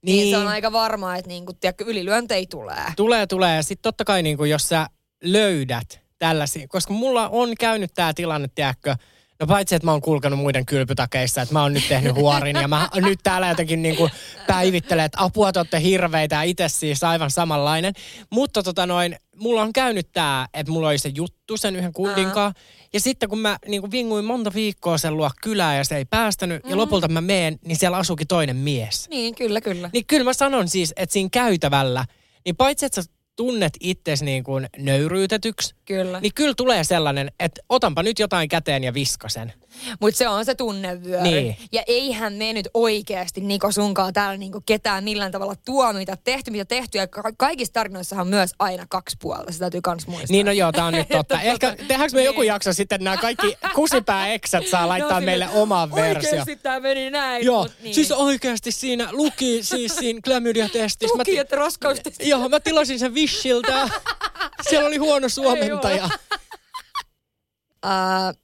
[0.03, 2.93] Niin, niin se on aika varmaa, että niin kuin, tiedätkö, ylilyöntei tulee.
[2.97, 3.57] Tulee, tulee.
[3.57, 4.87] Ja sitten totta kai niin kuin, jos sä
[5.25, 8.97] löydät tällaisia, koska mulla on käynyt tämä tilanne, tiedätkö,
[9.41, 12.69] No paitsi, että mä oon kulkenut muiden kylpytakeissa, että mä oon nyt tehnyt huorin ja
[12.69, 14.11] mä nyt täällä jotenkin niin kuin
[14.47, 17.95] päivittelen, että apua te olette hirveitä ja itse siis aivan samanlainen.
[18.31, 22.31] Mutta tota noin, mulla on käynyt tää, että mulla oli se juttu sen yhden kundin
[22.31, 22.61] kanssa.
[22.93, 26.05] Ja sitten kun mä niin kuin vinguin monta viikkoa sen luo kylää ja se ei
[26.05, 26.71] päästänyt mm.
[26.71, 29.09] ja lopulta mä meen, niin siellä asuukin toinen mies.
[29.09, 29.91] Niin, kyllä, kyllä.
[29.93, 32.05] Niin kyllä mä sanon siis, että siinä käytävällä,
[32.45, 36.21] niin paitsi että sä tunnet itsesi niin kuin nöyryytetyksi, Kyllä.
[36.21, 39.53] niin kyllä tulee sellainen, että otanpa nyt jotain käteen ja viskasen.
[40.01, 41.23] Mutta se on se tunnevyöry.
[41.23, 41.57] Niin.
[41.73, 46.51] Ja eihän me nyt oikeasti Niko sunkaan täällä niinku ketään millään tavalla tuo, mitä tehty,
[46.51, 46.99] mitä tehty.
[46.99, 49.53] Ja ka- kaikissa tarinoissahan on myös aina kaksi puolta.
[49.53, 50.33] Se täytyy kans muistaa.
[50.35, 51.41] Niin no joo, tää on nyt totta.
[51.41, 56.31] Ehkä tehdäänkö me joku jakso sitten, nämä kaikki kusipää-eksät saa laittaa No, meille oman versio.
[56.31, 57.45] Oikeasti tää meni näin.
[57.45, 57.95] Joo, niin.
[57.95, 61.19] siis oikeasti siinä luki siis siinä klamydia-testissä.
[61.19, 62.29] Luki, että raskaustesti.
[62.29, 63.89] Joo, mä tilasin sen Wishiltä.
[64.69, 66.09] Siellä oli huono suomentaja.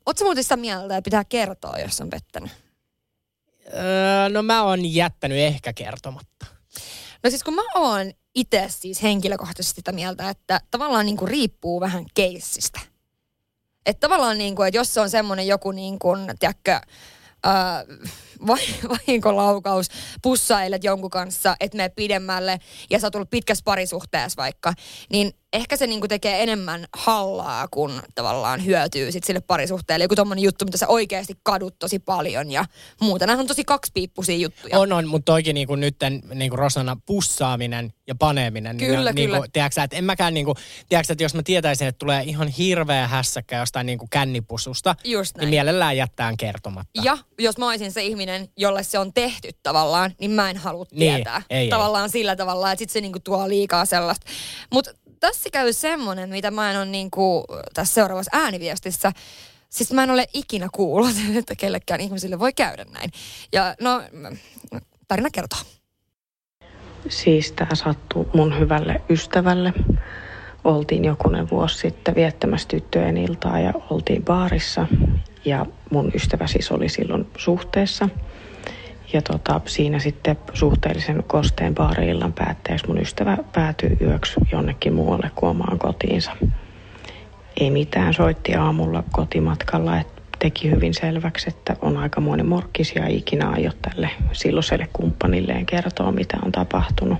[0.07, 2.51] Oletko muuten sitä mieltä, että pitää kertoa, jos on pettänyt?
[3.75, 6.47] Öö, no mä oon jättänyt ehkä kertomatta.
[7.23, 11.81] No siis kun mä oon itse siis henkilökohtaisesti sitä mieltä, että tavallaan niin kuin riippuu
[11.81, 12.81] vähän keissistä.
[13.87, 16.81] Että tavallaan niin kuin, että jos se on semmoinen joku niin kuin, tiedätkö,
[17.47, 17.85] vai-
[18.89, 19.87] vahinkolaukaus,
[20.23, 22.59] pussailet jonkun kanssa, että mene pidemmälle
[22.91, 24.73] ja sä oot ollut pitkässä parisuhteessa vaikka,
[25.13, 30.05] niin ehkä se niinku tekee enemmän hallaa, kun tavallaan hyötyy sit sille parisuhteelle.
[30.05, 32.65] Joku tommonen juttu, mitä sä oikeasti kadut tosi paljon ja
[33.01, 33.27] muuta.
[33.27, 34.79] Nämä on tosi kaksipiippuisia juttuja.
[34.79, 38.77] On, on, mutta toikin niinku nytten niinku Rosana pussaaminen ja paneeminen.
[38.77, 39.47] niin Kyllä, Niinku, kyllä.
[39.53, 40.55] tiedätkö, että en mäkään niinku,
[40.89, 45.49] tiedätkö, että jos mä tietäisin, että tulee ihan hirveä hässäkkä jostain niinku kännipususta, Just niin
[45.49, 47.01] mielellään jättään kertomatta.
[47.05, 50.87] Ja jos mä olisin se ihminen, jolle se on tehty tavallaan, niin mä en halua
[50.93, 51.43] Niin, tietää.
[51.51, 51.69] ei, ei.
[51.69, 54.27] tavallaan sillä tavalla, että sit se niinku tuo liikaa sellaista.
[54.73, 54.91] Mutta
[55.21, 59.13] tässä käy semmonen, mitä mä en ole niinku tässä seuraavassa ääniviestissä.
[59.69, 63.11] Siis mä en ole ikinä kuullut, että kellekään ihmisille voi käydä näin.
[63.53, 64.03] Ja no,
[65.09, 65.59] tarina kertoo.
[67.09, 69.73] Siis tämä sattui mun hyvälle ystävälle.
[70.65, 74.87] Oltiin jokunen vuosi sitten viettämässä tyttöjen iltaa ja oltiin baarissa.
[75.45, 78.09] Ja mun ystävä siis oli silloin suhteessa.
[79.13, 85.51] Ja tota, siinä sitten suhteellisen kosteen baari-illan päätteeksi mun ystävä päätyi yöksi jonnekin muualle kuin
[85.51, 86.33] omaan kotiinsa.
[87.61, 93.17] Ei mitään, soitti aamulla kotimatkalla, että teki hyvin selväksi, että on aikamoinen morkkis ja ei
[93.17, 97.19] ikinä aio tälle silloiselle kumppanilleen kertoa, mitä on tapahtunut.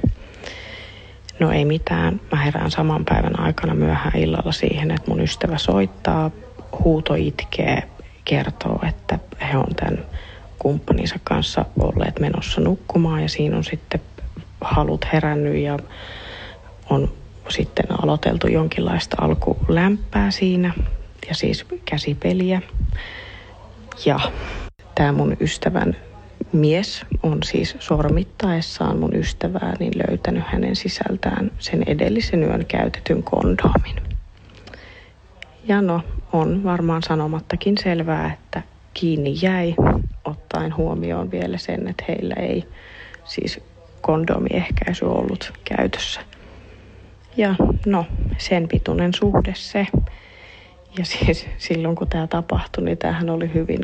[1.39, 2.21] No ei mitään.
[2.33, 6.31] Mä herään saman päivän aikana myöhään illalla siihen, että mun ystävä soittaa,
[6.85, 7.83] huuto itkee,
[8.31, 9.19] kertoo, että
[9.53, 10.07] he on tämän
[10.59, 14.01] kumppaninsa kanssa olleet menossa nukkumaan ja siinä on sitten
[14.61, 15.79] halut herännyt ja
[16.91, 17.13] on
[17.49, 20.75] sitten aloiteltu jonkinlaista alkulämpää siinä
[21.29, 22.63] ja siis käsipeliä.
[24.07, 24.21] Ja
[24.95, 25.97] tämä mun ystävän
[26.53, 33.97] mies on siis sormittaessaan mun ystävää niin löytänyt hänen sisältään sen edellisen yön käytetyn kondoomin.
[35.65, 38.63] Ja no, on varmaan sanomattakin selvää, että
[38.95, 39.75] kiinni jäi,
[40.25, 42.65] ottaen huomioon vielä sen, että heillä ei
[43.25, 43.61] siis
[44.01, 46.21] kondomiehkäisy ollut käytössä.
[47.37, 47.55] Ja
[47.87, 48.07] no,
[48.39, 49.87] sen pituinen suhde se.
[50.99, 53.81] Ja siis silloin kun tämä tapahtui, niin tämähän oli hyvin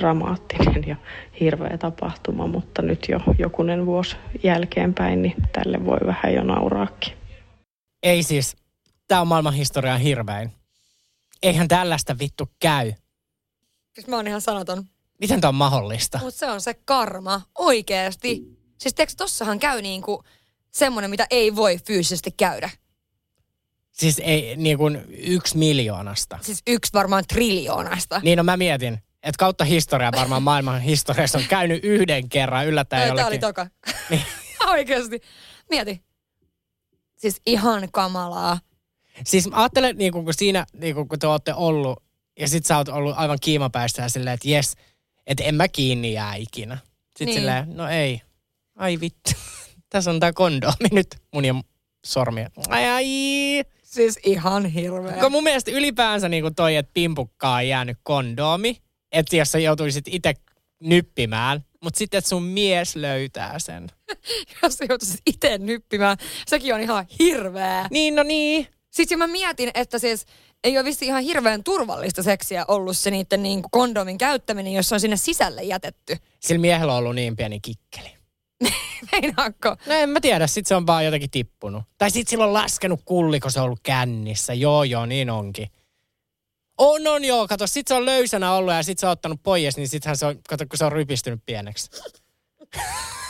[0.00, 0.96] dramaattinen ja
[1.40, 7.12] hirveä tapahtuma, mutta nyt jo jokunen vuosi jälkeenpäin, niin tälle voi vähän jo nauraakin.
[8.02, 8.56] Ei siis,
[9.08, 10.59] tää on maailman historian hirvein.
[11.42, 12.92] Eihän tällaista vittu käy.
[13.94, 14.84] Siis mä oon ihan sanaton.
[15.20, 16.18] Miten tää on mahdollista?
[16.22, 18.42] Mutta se on se karma, oikeesti.
[18.78, 20.24] Siis tiiäks, tossahan käy niinku
[20.70, 22.70] semmonen, mitä ei voi fyysisesti käydä.
[23.92, 26.38] Siis ei niin kuin yksi miljoonasta.
[26.42, 28.20] Siis yksi varmaan triljoonasta.
[28.24, 33.02] Niin no mä mietin, että kautta historiaa varmaan maailman historiassa on käynyt yhden kerran yllättäen
[33.02, 33.40] Tää oli jollekin.
[33.40, 33.66] toka.
[34.10, 34.22] Niin.
[34.70, 35.20] Oikeesti.
[35.70, 36.02] Mieti.
[37.16, 38.58] Siis ihan kamalaa.
[39.24, 42.02] Siis mä ajattelen, niin kun siinä, niin kun te olette ollut,
[42.40, 44.74] ja sit sä oot ollut aivan kiimapäistä ja silleen, että jes,
[45.26, 46.78] että en mä kiinni jää ikinä.
[47.06, 47.38] Sitten Niin.
[47.38, 48.22] silleen, no ei.
[48.76, 49.30] Ai vittu.
[49.90, 51.54] Tässä on tää kondoomi nyt mun ja
[52.06, 52.50] sormia.
[52.68, 53.04] Ai ai.
[53.82, 55.12] Siis ihan hirveä.
[55.20, 58.76] Kun mun mielestä ylipäänsä niin kuin toi, että pimpukkaa on jäänyt kondoomi,
[59.12, 60.34] että jos sä joutuisit itse
[60.80, 63.86] nyppimään, mutta sitten, että sun mies löytää sen.
[64.62, 67.88] Jos sä joutuisit itse nyppimään, sekin on ihan hirveä.
[67.90, 68.66] Niin, no niin.
[69.10, 70.26] Ja mä mietin, että siis
[70.64, 74.88] ei ole vissi ihan hirveän turvallista seksiä ollut se niiden niin kuin kondomin käyttäminen, jos
[74.88, 76.16] se on sinne sisälle jätetty.
[76.40, 78.16] Sillä miehellä on ollut niin pieni kikkeli.
[79.12, 79.76] Meinaatko?
[79.86, 81.82] No en mä tiedä, sit se on vaan jotenkin tippunut.
[81.98, 84.54] Tai sit sillä on laskenut kulli, kun se on ollut kännissä.
[84.54, 85.68] Joo, joo, niin onkin.
[86.78, 89.76] On, on joo, kato, sit se on löysänä ollut ja sit se on ottanut pois,
[89.76, 91.90] niin sittenhän se on, kato, kun se on rypistynyt pieneksi.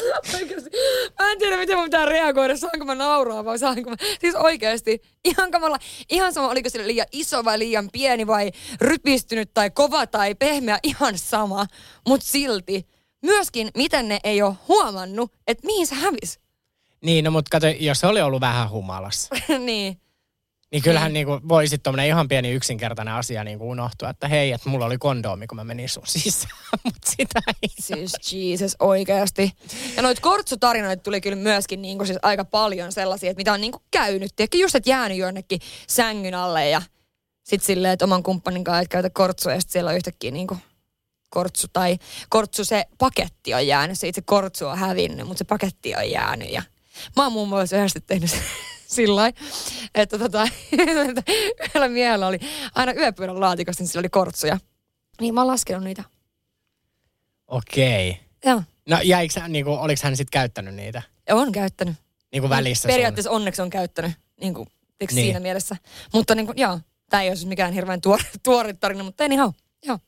[0.40, 0.70] Oikeasti.
[1.18, 2.56] Mä en tiedä, miten mun pitää reagoida.
[2.56, 3.96] Saanko mä nauraa vai saanko mä...
[4.20, 5.02] Siis oikeasti.
[5.24, 5.78] Ihan kamala.
[6.08, 10.78] Ihan sama, oliko sille liian iso vai liian pieni vai rypistynyt tai kova tai pehmeä.
[10.82, 11.66] Ihan sama.
[12.08, 12.86] Mut silti.
[13.22, 16.40] Myöskin, miten ne ei ole huomannut, että mihin se hävisi.
[17.04, 20.00] Niin, no mutta kato, jos se oli ollut vähän humalassa, niin.
[20.72, 21.28] Niin kyllähän niin.
[21.28, 24.98] Niinku voi sitten tommonen ihan pieni yksinkertainen asia niinku unohtua, että hei, että mulla oli
[24.98, 27.68] kondoomi, kun mä menin sun sisään, mutta sitä ei.
[27.80, 29.52] Siis Jesus oikeasti.
[29.96, 33.82] Ja noita kortsutarinoita tuli kyllä myöskin niinku siis aika paljon sellaisia, että mitä on niinku
[33.90, 34.32] käynyt.
[34.36, 36.82] Tiedätkö, just että jäänyt jonnekin sängyn alle ja
[37.44, 40.58] sit silleen, että oman kumppanin kanssa et käytä kortsua ja sit siellä on yhtäkkiä niinku
[41.30, 43.98] kortsu tai kortsu se paketti on jäänyt.
[43.98, 46.62] Se itse kortsu on hävinnyt, mutta se paketti on jäänyt ja
[47.16, 48.30] mä oon muun muassa yhdessä tehnyt
[48.90, 49.32] sillä
[49.94, 52.38] että tota, yhdellä miehellä oli
[52.74, 54.58] aina yöpöydän laatikossa, niin sillä oli kortsuja.
[55.20, 56.04] Niin mä oon laskenut niitä.
[57.46, 58.20] Okei.
[58.44, 58.62] Joo.
[58.88, 61.02] No jäikö hän, niinku, oliko hän sitten käyttänyt niitä?
[61.30, 61.94] On käyttänyt.
[62.32, 64.96] Niinku välissä Periaatteessa onneksi on käyttänyt niin kuin, niin.
[65.00, 65.24] Niin.
[65.24, 65.76] siinä mielessä.
[66.12, 69.50] Mutta niin kuin, joo, tämä ei ole siis mikään hirveän tuore, tuore tarina, mutta anyhow,
[69.84, 69.98] joo.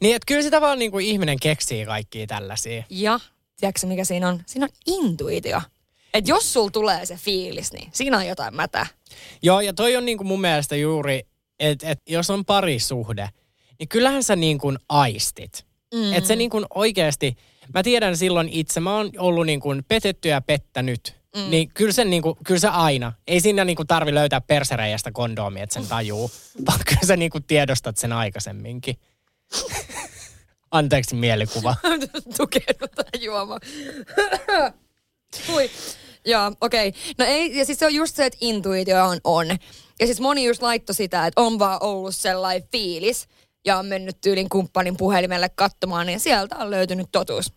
[0.00, 2.84] Niin, että kyllä sitä vaan niinku ihminen keksii kaikkia tällaisia.
[2.90, 3.20] Ja,
[3.60, 4.42] tiedätkö mikä siinä on?
[4.46, 5.60] Siinä on intuitio.
[6.16, 8.86] Että jos sul tulee se fiilis, niin siinä on jotain mätää.
[9.42, 11.22] Joo, ja toi on niinku mun mielestä juuri,
[11.60, 13.28] että et jos on parisuhde,
[13.78, 15.66] niin kyllähän sä niin kuin aistit.
[15.94, 16.12] Mm.
[16.12, 17.36] Että se niin kuin oikeasti,
[17.74, 21.16] mä tiedän silloin itse, mä oon ollut niin kuin petetty ja pettänyt.
[21.36, 21.50] Mm.
[21.50, 25.12] Niin kyllä se, niin kuin, kyllä se aina, ei siinä niin kuin tarvi löytää persereijästä
[25.12, 26.30] kondoomia, että sen tajuu,
[26.66, 28.96] vaan kyllä sä niin kuin tiedostat sen aikaisemminkin.
[30.70, 31.76] Anteeksi mielikuva.
[32.36, 33.60] Tukenut juomaan.
[35.48, 35.70] Hui.
[36.26, 36.88] Joo, okei.
[36.88, 37.00] Okay.
[37.18, 39.46] No ei, ja siis se on just se, että intuitio on on.
[40.00, 43.28] Ja siis moni just laittoi sitä, että on vaan ollut sellainen fiilis
[43.66, 47.52] ja on mennyt tyylin kumppanin puhelimelle katsomaan, niin sieltä on löytynyt totuus.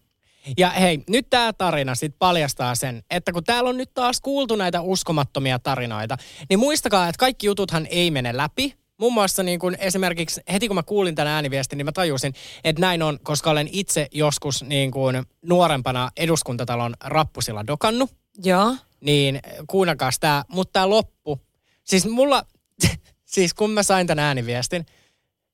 [0.57, 4.55] Ja hei, nyt tämä tarina sitten paljastaa sen, että kun täällä on nyt taas kuultu
[4.55, 6.17] näitä uskomattomia tarinoita,
[6.49, 8.73] niin muistakaa, että kaikki jututhan ei mene läpi.
[8.99, 12.81] Muun muassa niin kun esimerkiksi heti kun mä kuulin tämän ääniviestin, niin mä tajusin, että
[12.81, 18.18] näin on, koska olen itse joskus niin kuin nuorempana eduskuntatalon rappusilla dokannut.
[18.43, 18.75] Joo.
[19.01, 21.39] Niin kuunnelkaa tämä, mutta tämä loppu.
[21.83, 22.45] Siis mulla,
[23.25, 24.85] siis kun mä sain tämän ääniviestin,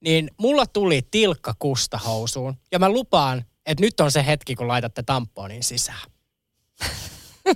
[0.02, 2.56] niin mulla tuli tilkka kusta housuun.
[2.72, 6.10] Ja mä lupaan, että nyt on se hetki, kun laitatte tamponin sisään.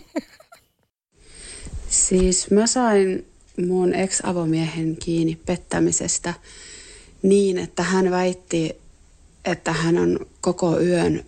[1.90, 3.28] Siis mä sain
[3.68, 6.34] mun ex-avomiehen kiinni pettämisestä
[7.22, 8.78] niin, että hän väitti,
[9.46, 11.26] että hän on koko yön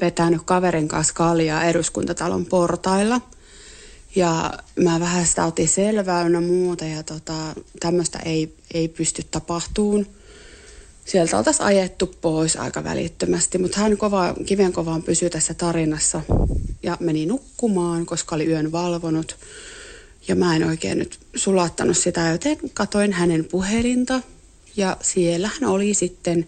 [0.00, 3.20] vetänyt kaverin kanssa kaljaa eduskuntatalon portailla.
[4.18, 7.34] Ja mä vähän sitä otin selvää ynnä muuta ja tota,
[7.80, 10.06] tämmöistä ei, ei pysty tapahtuun.
[11.04, 16.22] Sieltä oltaisiin ajettu pois aika välittömästi, mutta hän kova, kiven kovaan pysyi tässä tarinassa
[16.82, 19.36] ja meni nukkumaan, koska oli yön valvonut.
[20.28, 24.20] Ja mä en oikein nyt sulattanut sitä, joten katoin hänen puhelinta.
[24.76, 26.46] Ja siellä hän oli sitten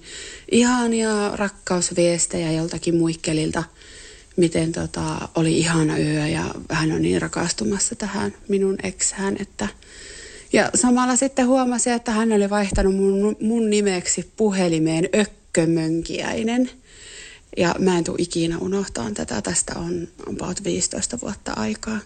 [0.51, 3.65] ihania rakkausviestejä joltakin muikkelilta,
[4.37, 9.69] miten tota, oli ihana yö ja hän on niin rakastumassa tähän minun eksään, että
[10.53, 16.71] ja samalla sitten huomasin, että hän oli vaihtanut mun, mun nimeksi puhelimeen Ökkömönkiäinen.
[17.57, 19.43] Ja mä en tule ikinä unohtamaan tätä.
[19.43, 21.99] Tästä on about 15 vuotta aikaa.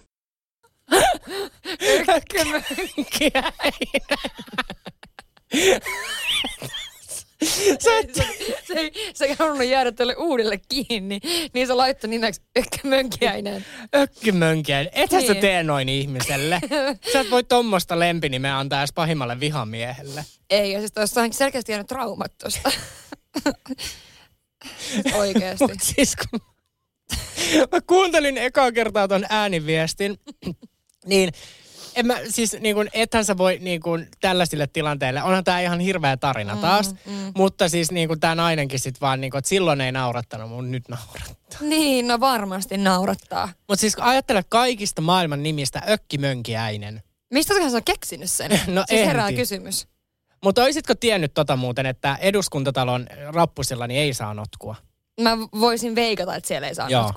[7.85, 8.14] Sä et...
[8.14, 8.24] se,
[8.66, 11.20] se, se ei halunnut jäädä tälle uudelle kiinni,
[11.54, 13.64] niin se laittoi nimeksi Ökkömönkiäinen.
[13.96, 14.92] Ökkimönkiäinen.
[14.94, 15.35] Ethän niin.
[15.35, 16.61] Sä tee noin ihmiselle.
[17.12, 20.24] Sä et voi tommosta lempinimeä antaa edes pahimmalle vihamiehelle.
[20.50, 22.70] Ei, ja siis tuossa on selkeästi jäänyt traumat tuosta.
[25.14, 25.64] Oikeesti.
[25.64, 26.40] Mut siis kun
[27.72, 30.18] mä kuuntelin ekaa kertaa ton ääniviestin,
[31.07, 31.33] niin
[31.96, 35.80] en mä, siis niin kun, ethän sä voi niin kun, tällaisille tilanteille, onhan tää ihan
[35.80, 37.33] hirveä tarina taas, mm, mm.
[37.37, 40.70] mutta siis niin kun, tää nainenkin sit vaan, niin kun, että silloin ei naurattanut, mun
[40.70, 41.59] nyt naurattaa.
[41.61, 43.48] Niin, no varmasti naurattaa.
[43.68, 47.02] Mutta siis ajattele kaikista maailman nimistä Ökkimönkiäinen.
[47.33, 48.50] Mistä sä on keksinyt sen?
[48.66, 49.88] No siis herää kysymys.
[50.44, 54.76] Mutta oisitko tiennyt tota muuten, että eduskuntatalon rappusilla niin ei saa notkua?
[55.20, 57.12] Mä voisin veikata, että siellä ei saa Joo.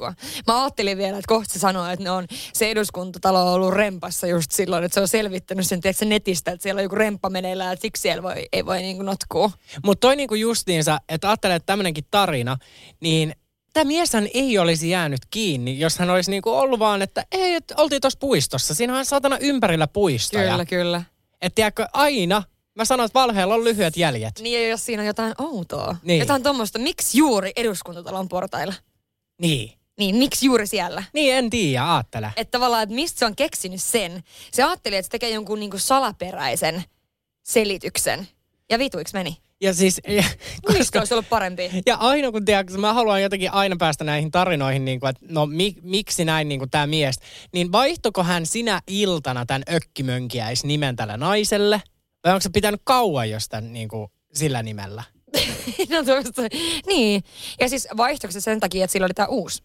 [0.47, 4.27] Mä ajattelin vielä, että kohta se sanoo, että ne on, se eduskuntatalo on ollut rempassa
[4.27, 7.73] just silloin, että se on selvittänyt sen tiedätkö, netistä, että siellä on joku remppa meneillään,
[7.73, 9.51] että siksi siellä voi, ei voi niin notkua.
[9.85, 12.57] Mutta toi niinku justiinsa, että ajattelee, että tämmöinenkin tarina,
[12.99, 13.35] niin
[13.73, 17.75] tämä mieshän ei olisi jäänyt kiinni, jos hän olisi niinku ollut vaan, että ei, että
[17.77, 18.73] oltiin tuossa puistossa.
[18.73, 20.51] Siinä on saatana ympärillä puistoja.
[20.51, 21.03] Kyllä, kyllä.
[21.41, 22.43] Että tiedätkö, aina,
[22.77, 24.39] mä sanon, että valheella on lyhyet jäljet.
[24.39, 26.19] Niin ja jos siinä on jotain outoa, Niin.
[26.19, 28.73] jotain tuommoista, miksi juuri eduskuntatalon portailla?
[29.41, 29.71] Niin.
[29.99, 31.03] Niin, miksi juuri siellä?
[31.13, 32.31] Niin, en tiedä, aattele.
[32.35, 34.23] Että tavallaan, että mistä se on keksinyt sen.
[34.51, 36.83] Se ajatteli, että se tekee jonkun niinku salaperäisen
[37.43, 38.27] selityksen.
[38.69, 39.37] Ja vituiksi meni.
[39.61, 40.23] Ja siis, ja,
[40.77, 41.69] Mistä olisi ollut parempi?
[41.85, 45.45] ja aina kun tiedätkö, mä haluan jotenkin aina päästä näihin tarinoihin, niin kuin, että no
[45.45, 47.15] mi, miksi näin niin kuin tämä mies,
[47.53, 51.81] niin vaihtoko hän sinä iltana tämän ökkimönkiäis nimen tälle naiselle?
[52.23, 55.03] Vai onko se pitänyt kauan jostain niin kuin, sillä nimellä?
[55.89, 56.41] no, tuosta,
[56.87, 57.23] niin.
[57.59, 59.63] Ja siis vaihtoiko se sen takia, että sillä oli tämä uusi?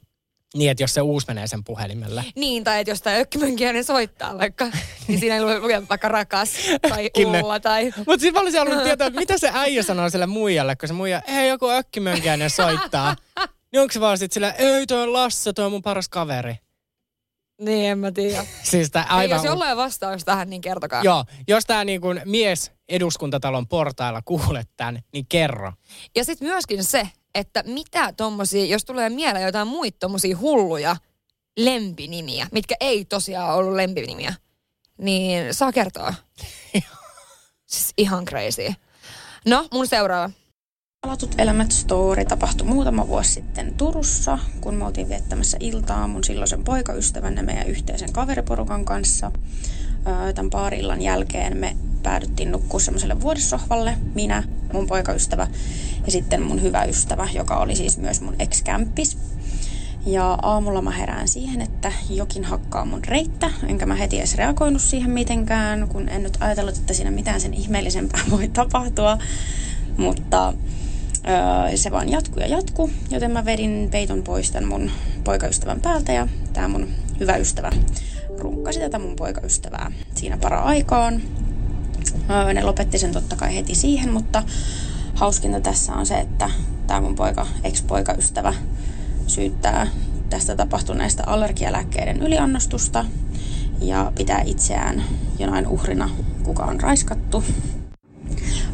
[0.55, 2.25] Niin, että jos se uusi menee sen puhelimelle.
[2.37, 4.71] Niin, tai että jos tämä ökkimönkiäinen soittaa vaikka,
[5.09, 6.51] niin siinä ei lue vaikka rakas
[6.89, 7.85] tai ulla tai...
[7.97, 10.95] Mutta sitten mä olisin halunnut tietää, että mitä se äijä sanoo sille muijalle, kun se
[10.95, 13.17] muija, hei joku ökkimönkiäinen soittaa.
[13.73, 16.55] Niin onko se vaan sitten sillä, ei toi on Lasse, toi on mun paras kaveri.
[17.63, 18.45] Niin, en mä tiedä.
[18.63, 19.37] Siis tää Ei, aivan...
[19.37, 21.03] jos jollain vastaus tähän, niin kertokaa.
[21.03, 25.73] Joo, jos tämä niin kuin mies eduskuntatalon portailla kuulet tämän, niin kerro.
[26.17, 30.97] Ja sitten myöskin se, että mitä tommosia, jos tulee mieleen jotain muita tommosia hulluja
[31.57, 34.35] lempinimiä, mitkä ei tosiaan ollut lempinimiä,
[34.99, 36.15] niin saa kertoa.
[37.73, 38.75] siis ihan crazy.
[39.47, 40.31] No, mun seuraava.
[41.07, 46.65] Palatut elämät story tapahtui muutama vuosi sitten Turussa, kun me oltiin viettämässä iltaa mun silloisen
[46.65, 49.33] poikaystävän ja meidän yhteisen kaveriporukan kanssa.
[50.35, 55.49] Tämän baarillan jälkeen me päädyttiin nukkua semmoiselle vuodessohvalle, minä, mun poikaystävä
[56.07, 59.19] ja sitten mun hyvä ystävä, joka oli siis myös mun ex-kämppis.
[60.07, 64.83] Ja aamulla mä herään siihen, että jokin hakkaa mun reittä, enkä mä heti edes reagoinut
[64.83, 69.19] siihen mitenkään, kun en nyt ajatellut, että siinä mitään sen ihmeellisempää voi tapahtua.
[69.97, 70.55] Mutta
[71.29, 74.91] öö, se vaan jatkuu ja jatkuu, joten mä vedin peiton pois tämän mun
[75.25, 76.89] poikaystävän päältä ja tämä mun
[77.21, 77.71] hyvä ystävä
[78.39, 81.23] runkkasi tätä mun poikaystävää siinä para-aikaan.
[82.31, 84.43] Öö, ne lopetti sen totta kai heti siihen, mutta
[85.15, 86.51] hauskinta tässä on se, että
[86.87, 88.55] tämä mun poika, ex-poikaystävä
[89.27, 89.87] syyttää
[90.31, 93.05] tästä tapahtuneesta allergialääkkeiden yliannostusta
[93.81, 95.05] ja pitää itseään
[95.39, 96.11] jonain uhrina,
[96.43, 97.45] kuka on raiskattu.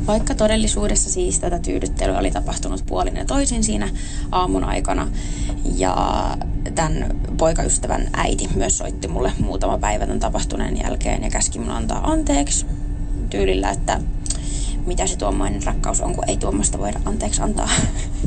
[0.07, 3.89] Vaikka todellisuudessa siis tätä tyydyttelyä oli tapahtunut puolin ja toisin siinä
[4.33, 5.09] aamun aikana.
[5.77, 5.97] Ja
[6.75, 12.11] tämän poikaystävän äiti myös soitti mulle muutama päivä tämän tapahtuneen jälkeen ja käski mun antaa
[12.11, 12.67] anteeksi
[13.31, 14.01] tyylillä, että
[14.87, 17.71] mitä se tuommoinen rakkaus on, kun ei tuommoista voida anteeksi antaa.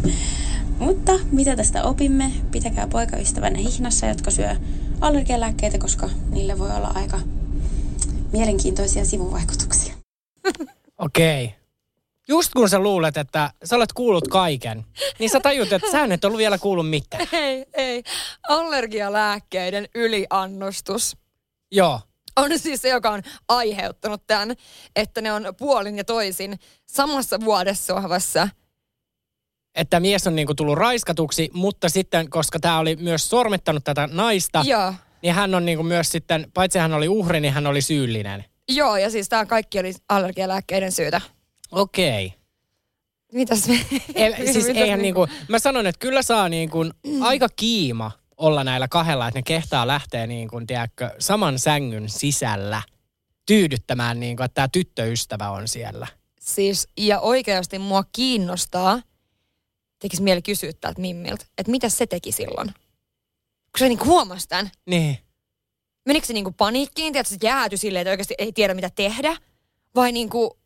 [0.80, 2.32] Mutta mitä tästä opimme?
[2.52, 4.56] Pitäkää poikaystävänne hihnassa, jotka syö
[5.02, 7.20] allergialääkkeitä, koska niille voi olla aika
[8.32, 9.91] mielenkiintoisia sivuvaikutuksia.
[11.02, 11.56] Okei.
[12.28, 14.86] Just kun sä luulet, että sä olet kuullut kaiken,
[15.20, 17.28] niin sä tajut, että sä et ollut vielä kuullut mitään.
[17.34, 18.04] Ei, ei.
[18.50, 21.18] Allergialääkkeiden yliannostus
[21.72, 22.00] Joo.
[22.38, 24.56] on siis se, joka on aiheuttanut tämän,
[24.96, 28.48] että ne on puolin ja toisin samassa vuodessohvassa.
[29.76, 34.64] Että mies on niinku tullut raiskatuksi, mutta sitten, koska tämä oli myös sormittanut tätä naista,
[34.66, 34.94] Joo.
[35.22, 38.51] niin hän on niinku myös sitten, paitsi hän oli uhri, niin hän oli syyllinen.
[38.76, 41.22] Joo, ja siis tämä kaikki oli allergialääkkeiden syytä.
[41.72, 42.34] Okei.
[43.34, 43.86] Mitäs me...
[44.16, 46.78] Ei, siis mitäs eihän me- niinku, mä sanon, että kyllä saa niinku
[47.22, 52.82] aika kiima olla näillä kahdella, että ne kehtaa lähteä niinku, tiedätkö, saman sängyn sisällä
[53.46, 56.08] tyydyttämään, niinku, että tämä tyttöystävä on siellä.
[56.40, 59.02] Siis, ja oikeasti mua kiinnostaa,
[60.00, 62.68] tekisi mieli kysyä täältä Mimmiltä, että mitä se teki silloin?
[63.72, 64.72] Kun se niinku huomasi tämän.
[64.86, 65.18] Niin.
[66.06, 69.38] Menikö se niinku paniikkiin, tiedätkö, se jäätyi silleen, että oikeasti ei tiedä mitä tehdä?
[69.96, 70.58] Vai niinku,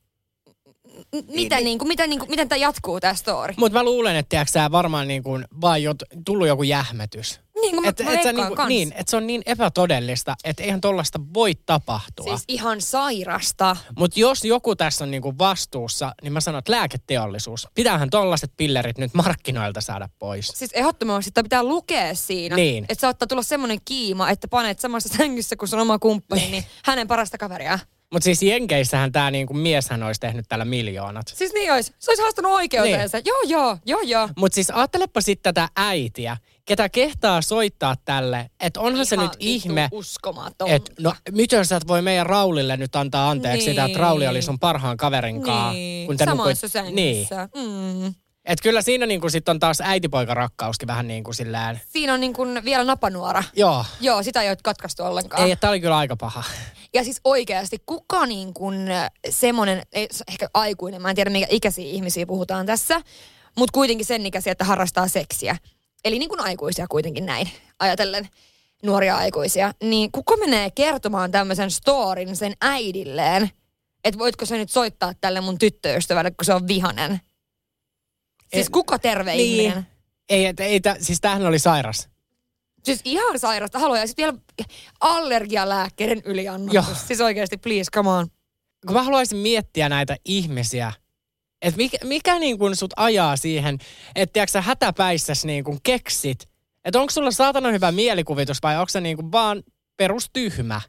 [1.27, 3.53] mitä, niinku, mitä, niinku, miten tämä jatkuu tämä story?
[3.57, 5.29] Mutta mä luulen, että tiedätkö, varmaan niinku,
[5.61, 7.44] vaan jot, tullut joku jähmätys.
[7.71, 8.67] Niin, mä, Et, mä et sä niinku, kans.
[8.67, 12.25] niin, että se on niin epätodellista, että eihän tollasta voi tapahtua.
[12.25, 13.75] Siis ihan sairasta.
[13.97, 17.67] Mutta jos joku tässä on niinku vastuussa, niin mä sanon, että lääketeollisuus.
[17.75, 20.47] Pitäähän tollaset pillerit nyt markkinoilta saada pois.
[20.47, 22.55] Siis ehdottomasti sitä pitää lukea siinä.
[22.55, 22.85] Niin.
[22.89, 27.07] Että saattaa tulla semmoinen kiima, että panet samassa sängyssä kuin sun oma kumppani, niin hänen
[27.07, 27.79] parasta kaveria.
[28.13, 31.27] Mutta siis Jenkeissähän tämä niinku mieshän olisi tehnyt tällä miljoonat.
[31.35, 31.93] Siis niin olisi.
[31.99, 33.17] Se olisi haastanut oikeuteensa.
[33.25, 34.29] Joo, joo, joo, joo.
[34.37, 39.31] Mutta siis ajattelepa sitten tätä äitiä, ketä kehtaa soittaa tälle, että onhan se Ihan nyt
[39.33, 40.73] vittu ihme, uskomatonta.
[40.75, 43.99] että no miten sä et voi meidän Raulille nyt antaa anteeksi sitä, että Niin.
[43.99, 45.71] Rauli oli sun parhaan kaverin kanssa.
[45.71, 47.27] Niin, kun te samoissa nukuit- Niin.
[47.27, 47.49] sängyssä.
[47.55, 48.13] Mm.
[48.45, 51.81] Et kyllä siinä niin kuin sit on taas äitipoikarakkauskin vähän niin kuin sillään.
[51.87, 53.43] Siinä on niin kuin vielä napanuora.
[53.55, 53.85] Joo.
[54.01, 55.43] Joo, sitä ei ole katkaistu ollenkaan.
[55.43, 56.43] Ei, että oli kyllä aika paha.
[56.93, 58.87] Ja siis oikeasti, kuka niin kuin
[59.29, 59.81] semmoinen,
[60.27, 63.01] ehkä aikuinen, mä en tiedä mikä ikäisiä ihmisiä puhutaan tässä,
[63.57, 65.57] mutta kuitenkin sen ikäisiä, että harrastaa seksiä.
[66.05, 68.29] Eli niin kuin aikuisia kuitenkin näin, ajatellen
[68.83, 69.73] nuoria aikuisia.
[69.83, 73.49] Niin kuka menee kertomaan tämmöisen storin sen äidilleen,
[74.03, 77.21] että voitko sä nyt soittaa tälle mun tyttöystävälle, kun se on vihanen?
[78.53, 79.61] Siis kuka terve Niin.
[79.61, 79.87] ihminen?
[80.29, 82.09] Ei, et, ei, tä, siis tämähän oli sairas.
[82.83, 83.79] Siis ihan sairasta.
[83.79, 83.99] Haluaa.
[83.99, 84.37] Ja sitten vielä
[84.99, 86.73] allergialääkkeiden yliannostus.
[86.73, 87.07] Joo.
[87.07, 88.27] Siis oikeasti, please, come on.
[88.87, 90.93] Kun mä haluaisin miettiä näitä ihmisiä,
[91.61, 93.79] että mikä, mikä niin kuin sut ajaa siihen,
[94.15, 96.49] että tiedätkö sä hätäpäissäs niin kuin keksit,
[96.85, 99.63] että onko sulla saatana hyvä mielikuvitus vai onko se niin kuin vaan
[99.97, 100.81] perustyhmä?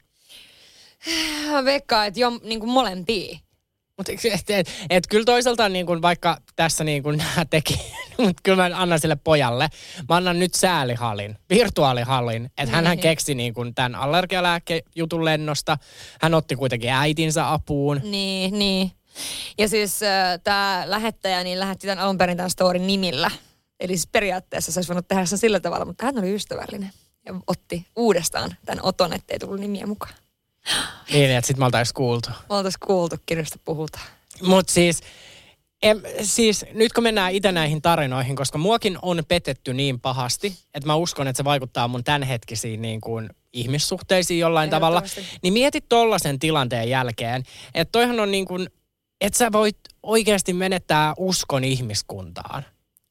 [1.50, 3.38] Mä veikkaan, että jo niin kuin molempia.
[3.96, 7.80] Mutta et, et, et, kyllä toisaalta niin kuin vaikka tässä niin kuin nämä teki,
[8.18, 9.68] mutta kyllä mä annan sille pojalle.
[10.08, 12.50] Mä annan nyt säälihallin, virtuaalihallin.
[12.58, 12.98] Että hän Niin.
[12.98, 15.78] keksi niin kuin tämän allergialääkejutun lennosta.
[16.20, 18.00] Hän otti kuitenkin äitinsä apuun.
[18.04, 18.90] Niin, niin.
[19.58, 23.30] Ja siis äh, tämä lähettäjä niin lähetti tämän alun perin tämän storin nimillä.
[23.80, 26.90] Eli siis periaatteessa se olisi voinut tehdä sen sillä tavalla, mutta hän oli ystävällinen.
[27.26, 30.14] Ja otti uudestaan tämän oton, ettei tullut nimiä mukaan.
[31.12, 32.30] Niin, että sit me oltais kuultu.
[32.48, 34.06] Me oltaisiin kuultu, kenestä puhutaan.
[34.42, 35.00] Mutta siis,
[35.82, 40.86] em, siis nyt kun mennään itse näihin tarinoihin, koska muakin on petetty niin pahasti, että
[40.86, 45.02] mä uskon, että se vaikuttaa mun tämänhetkisiin niin kuin ihmissuhteisiin jollain tavalla,
[45.42, 47.42] niin mieti tollasen tilanteen jälkeen,
[47.74, 48.68] että toihan on niin kuin,
[49.20, 52.64] että sä voit oikeasti menettää uskon ihmiskuntaan.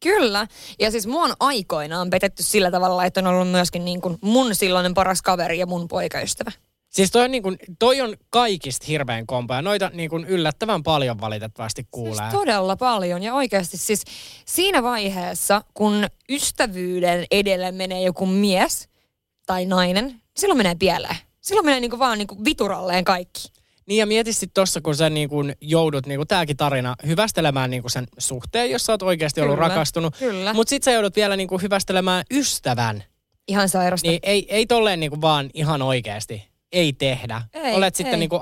[0.03, 0.47] Kyllä.
[0.79, 4.55] Ja siis mua on aikoinaan petetty sillä tavalla, että on ollut myöskin niin kuin mun
[4.55, 6.51] silloinen paras kaveri ja mun poikaystävä.
[6.95, 10.83] Siis toi on, niin kuin, toi on kaikista hirveän kompa ja noita niin kuin yllättävän
[10.83, 12.31] paljon valitettavasti kuulee.
[12.31, 14.03] Todella paljon ja oikeasti siis
[14.45, 18.89] siinä vaiheessa, kun ystävyyden edelle menee joku mies
[19.45, 21.15] tai nainen, niin silloin menee pieleen.
[21.41, 23.47] Silloin menee niinku vaan niinku vituralleen kaikki.
[23.85, 27.69] Niin ja mieti sitten tossa, kun sä niin kun joudut, niin kuin tääkin tarina, hyvästelemään
[27.69, 30.15] niin kuin sen suhteen, jos sä oot oikeasti ollut Kyllä, rakastunut.
[30.17, 30.53] kyllä.
[30.53, 33.03] Mutta sit sä joudut vielä niin kuin hyvästelemään ystävän.
[33.47, 34.07] Ihan sairasta.
[34.07, 36.54] Niin ei, ei tolleen niin kuin vaan ihan oikeasti.
[36.71, 37.41] Ei tehdä.
[37.53, 38.19] Ei, Olet sitten ei.
[38.19, 38.41] niin kuin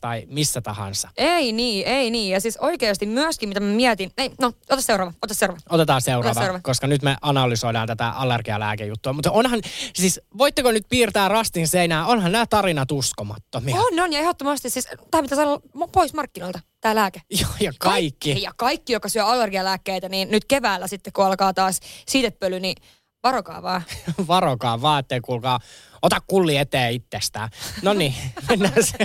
[0.00, 1.08] tai missä tahansa.
[1.16, 2.32] Ei niin, ei niin.
[2.32, 4.12] Ja siis oikeasti myöskin, mitä mä mietin...
[4.18, 5.60] Ei, no, ota seuraava, ota seuraava.
[5.70, 6.60] Otetaan seuraava, Ota seuraava.
[6.62, 9.12] koska nyt me analysoidaan tätä allergialääkejuttua.
[9.12, 9.60] Mutta onhan,
[9.94, 13.76] siis voitteko nyt piirtää rastin seinään, onhan nämä tarinat uskomattomia.
[13.76, 17.22] On, on, ja ehdottomasti siis, tämä olla mo- pois markkinoilta, tämä lääke.
[17.40, 18.42] Joo, ja kaikki.
[18.42, 22.76] Ja kaikki, joka syö allergialääkkeitä, niin nyt keväällä sitten, kun alkaa taas siitepöly, niin
[23.22, 23.82] varokaa vaan.
[24.28, 25.60] Varokaa vaan, ettei kuulkaa,
[26.02, 27.48] ota kulli eteen itsestään.
[27.82, 28.14] No niin,
[28.48, 28.98] mennään, se,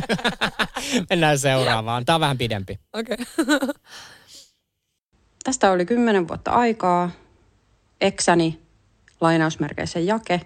[1.09, 2.05] mennään seuraavaan.
[2.05, 2.79] Tämä on vähän pidempi.
[2.93, 3.17] Okei.
[3.39, 3.67] Okay.
[5.43, 7.11] Tästä oli kymmenen vuotta aikaa.
[8.01, 8.59] Eksäni,
[9.21, 10.41] lainausmerkeissä Jake.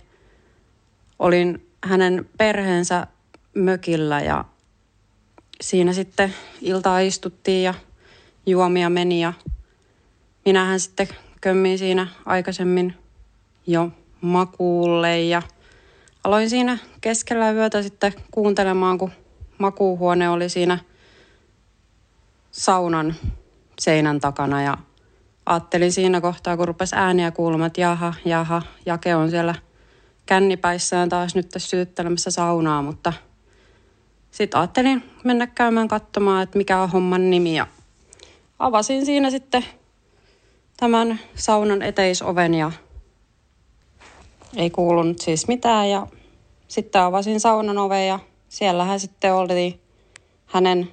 [1.20, 3.08] Olin hänen perheensä
[3.54, 4.46] mökillä ja
[5.62, 7.74] siinä sitten iltaa istuttiin ja
[8.46, 9.34] juomia meni ja
[10.46, 11.08] minähän sitten
[11.42, 12.96] kömmin siinä aikaisemmin
[13.68, 13.92] jo
[14.22, 15.42] makuulle ja
[16.28, 19.12] aloin siinä keskellä yötä sitten kuuntelemaan, kun
[19.58, 20.80] makuuhuone oli siinä
[22.52, 23.16] saunan
[23.80, 24.78] seinän takana ja
[25.46, 29.56] ajattelin siinä kohtaa, kun rupesi ääniä kuulumaan, että jaha, jaha, Jake on siellä
[30.26, 33.14] kännipäissään taas nyt tässä sytyttelemässä saunaa, mutta
[34.32, 37.68] sitten ajattelin mennä käymään katsomaan, että mikä on homman nimi ja
[38.60, 39.66] avasin siinä sitten
[40.78, 42.72] tämän saunan eteisoven ja
[44.56, 46.08] ei kuulunut siis mitään ja
[46.68, 49.80] sitten avasin saunan oven ja siellähän sitten oli
[50.46, 50.90] hänen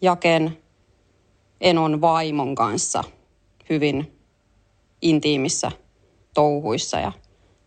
[0.00, 0.58] Jaken
[1.60, 3.04] Enon vaimon kanssa
[3.70, 4.12] hyvin
[5.02, 5.72] intiimissä
[6.34, 7.00] touhuissa.
[7.00, 7.12] Ja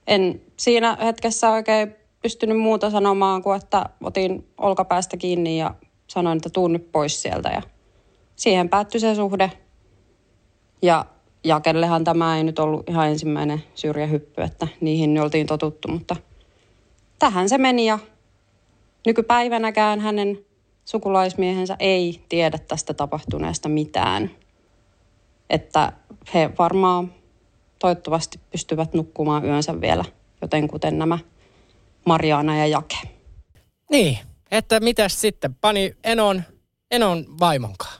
[0.07, 5.75] en siinä hetkessä oikein pystynyt muuta sanomaan kuin, että otin olkapäästä kiinni ja
[6.07, 7.49] sanoin, että tuun nyt pois sieltä.
[7.49, 7.61] Ja
[8.35, 9.51] siihen päättyi se suhde.
[10.81, 11.05] Ja
[11.43, 16.15] Jakellehan tämä ei nyt ollut ihan ensimmäinen syrjähyppy, että niihin nyt oltiin totuttu, mutta
[17.19, 17.99] tähän se meni ja
[19.05, 20.45] nykypäivänäkään hänen
[20.85, 24.31] sukulaismiehensä ei tiedä tästä tapahtuneesta mitään.
[25.49, 25.93] Että
[26.33, 27.13] he varmaan
[27.79, 30.05] toivottavasti pystyvät nukkumaan yönsä vielä,
[30.41, 31.19] joten kuten nämä
[32.05, 32.97] Mariana ja Jake.
[33.91, 34.17] Niin,
[34.51, 35.55] että mitäs sitten?
[35.55, 36.43] Pani Enon,
[36.91, 37.99] Enon vaimonkaan.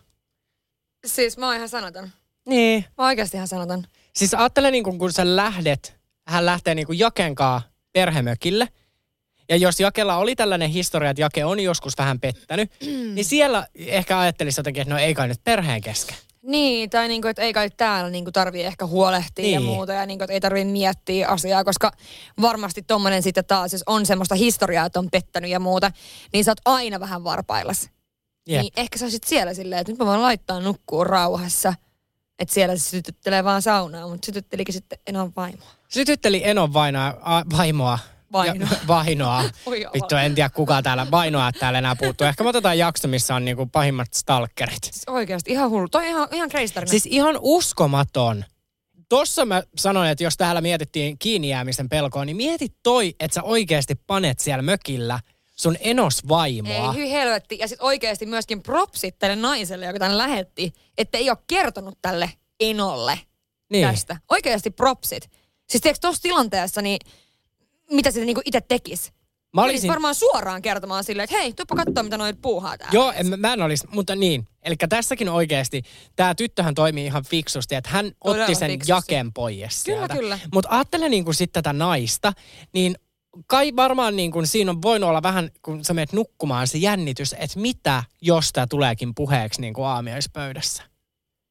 [1.05, 2.09] Siis mä oon ihan sanaton.
[2.47, 2.85] Niin.
[2.97, 3.83] Mä oon oikeasti ihan sanaton.
[4.13, 7.61] Siis ajattele niin kun sä lähdet, hän lähtee niin kuin Jakenkaa
[7.93, 8.67] perhemökille.
[9.49, 12.71] Ja jos Jakella oli tällainen historia, että Jake on joskus vähän pettänyt,
[13.15, 16.15] niin siellä ehkä ajattelisi jotenkin, että no ei kai nyt perheen kesken.
[16.41, 19.53] Niin, tai niinku, että ei kai täällä niinku tarvii ehkä huolehtia niin.
[19.53, 21.91] ja muuta, ja niinku, että ei tarvii miettiä asiaa, koska
[22.41, 25.91] varmasti tommonen sitten taas, jos on semmoista historiaa, että on pettänyt ja muuta,
[26.33, 27.89] niin sä oot aina vähän varpaillas.
[28.47, 28.61] Jep.
[28.61, 31.73] Niin ehkä sä olisit siellä silleen, että nyt mä voin laittaa nukkuu rauhassa,
[32.39, 35.69] että siellä se sytyttelee vaan saunaa, mutta sytyttelikin sitten enää vaimoa.
[35.89, 37.99] Sytytteli Enon vainoa, a, vaimoa.
[38.31, 38.69] Vainoa.
[38.87, 39.43] Vainoa.
[39.93, 42.27] Vittu, en tiedä kuka täällä vainoa täällä enää puuttuu.
[42.27, 44.83] Ehkä me otetaan jakso, missä on niinku pahimmat stalkerit.
[44.83, 45.87] Siis oikeasti ihan hullu.
[45.89, 46.89] Toi on ihan, ihan crazy tarina.
[46.89, 48.45] Siis ihan uskomaton.
[49.09, 53.43] Tossa mä sanoin, että jos täällä mietittiin kiinni jäämisen pelkoa, niin mieti toi, että sä
[53.43, 55.19] oikeasti panet siellä mökillä
[55.55, 56.93] sun enos vaimoa.
[56.93, 57.57] Ei, hyi helvetti.
[57.59, 62.29] Ja sitten oikeasti myöskin propsit tälle naiselle, joka tänne lähetti, että ei ole kertonut tälle
[62.59, 63.19] enolle
[63.71, 63.87] Niin.
[63.87, 64.17] tästä.
[64.31, 65.29] Oikeasti propsit.
[65.69, 66.99] Siis tiedätkö, tuossa tilanteessa, niin
[67.91, 69.11] mitä se niinku itse tekisi?
[69.55, 69.73] Mä Olisin...
[69.75, 69.89] olisin...
[69.89, 72.93] varmaan suoraan kertomaan silleen, että hei, tuppa katsoa, mitä noit puuhaa täällä.
[72.93, 74.47] Joo, en, mä- mä en olisi, mutta niin.
[74.63, 75.83] Eli tässäkin oikeasti,
[76.15, 78.91] tämä tyttöhän toimii ihan fiksusti, että hän Todella otti sen fiksusti.
[78.91, 80.13] jaken pois Kyllä, sieltä.
[80.13, 80.39] kyllä.
[80.53, 82.33] Mutta ajattele niin kuin sitten tätä naista,
[82.73, 82.95] niin
[83.47, 87.33] kai varmaan niin kuin siinä on voinut olla vähän, kun sä menet nukkumaan, se jännitys,
[87.39, 90.83] että mitä, jos tämä tuleekin puheeksi niin kuin aamiaispöydässä.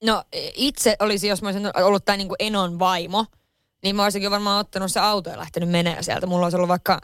[0.04, 0.24] No
[0.54, 3.26] itse olisi, jos mä olisin ollut tämä niinku Enon vaimo,
[3.82, 6.26] niin mä olisinkin varmaan ottanut se auto ja lähtenyt menee sieltä.
[6.26, 7.00] Mulla olisi ollut vaikka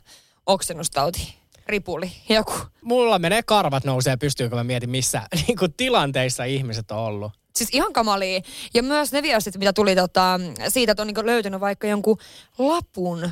[0.47, 1.35] oksennustauti,
[1.67, 2.55] ripuli, joku.
[2.83, 7.33] Mulla menee karvat nousee pystyyn, kun mä mietin, missä niin kuin tilanteissa ihmiset on ollut.
[7.57, 8.41] Siis ihan kamalia.
[8.75, 12.19] Ja myös ne viestit, mitä tuli tota, siitä, että on niinku löytynyt vaikka jonkun
[12.59, 13.31] lapun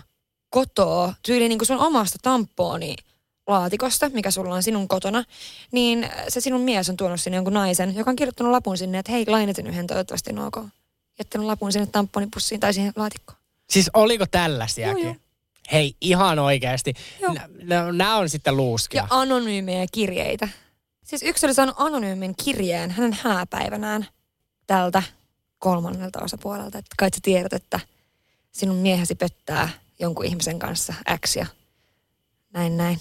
[0.50, 2.94] kotoa, tyyli niinku sun omasta tampooni
[3.46, 5.24] laatikosta, mikä sulla on sinun kotona,
[5.72, 9.12] niin se sinun mies on tuonut sinne jonkun naisen, joka on kirjoittanut lapun sinne, että
[9.12, 10.56] hei, lainatin yhden, toivottavasti on ok.
[11.22, 13.38] Jättänyt lapun sinne tamponipussiin tai siihen laatikkoon.
[13.70, 15.04] Siis oliko tällaisiakin?
[15.04, 15.20] Joo, joo.
[15.72, 16.94] Hei, ihan oikeasti.
[17.92, 19.02] Nämä on sitten luuskia.
[19.02, 20.48] Ja anonyymejä kirjeitä.
[21.04, 24.06] Siis yksi oli saanut anonyymin kirjeen hänen hääpäivänään
[24.66, 25.02] tältä
[25.58, 26.78] kolmannelta osapuolelta.
[26.78, 27.80] Että kai sä tiedät, että
[28.52, 29.68] sinun miehesi pettää
[29.98, 30.94] jonkun ihmisen kanssa
[31.26, 31.46] X ja
[32.52, 32.98] näin näin.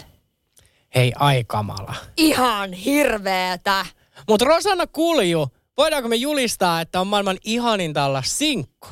[0.96, 1.96] Hei, ai kamala.
[2.18, 3.86] Ihan hirveetä.
[4.28, 5.48] Mutta Rosanna Kulju,
[5.78, 8.88] voidaanko me julistaa, että on maailman ihaninta olla sinkku?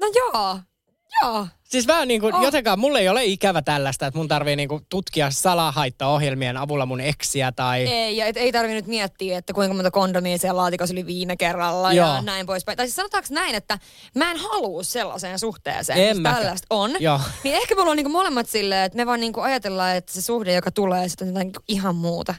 [0.00, 0.58] No joo,
[1.22, 1.46] joo.
[1.64, 2.42] Siis vähän niin kuin, Oh.
[2.42, 7.00] jotenkaan mulle ei ole ikävä tällaista, että mun tarvii niin kuin tutkia salahaittaohjelmien avulla mun
[7.00, 7.82] eksiä tai...
[7.86, 11.36] Ei, ja et, ei tarvi nyt miettiä, että kuinka monta kondomia siellä laatikossa oli viime
[11.36, 12.14] kerralla Joo.
[12.14, 12.76] ja näin poispäin.
[12.76, 13.78] Tai siis sanotaanko näin, että
[14.14, 16.90] mä en halua sellaiseen suhteeseen, En jos tällaista on.
[17.00, 17.20] Joo.
[17.44, 20.52] Niin ehkä me ollaan niinku molemmat silleen, että me vaan niinku ajatellaan, että se suhde,
[20.54, 22.34] joka tulee, sitten on jotain niinku ihan muuta.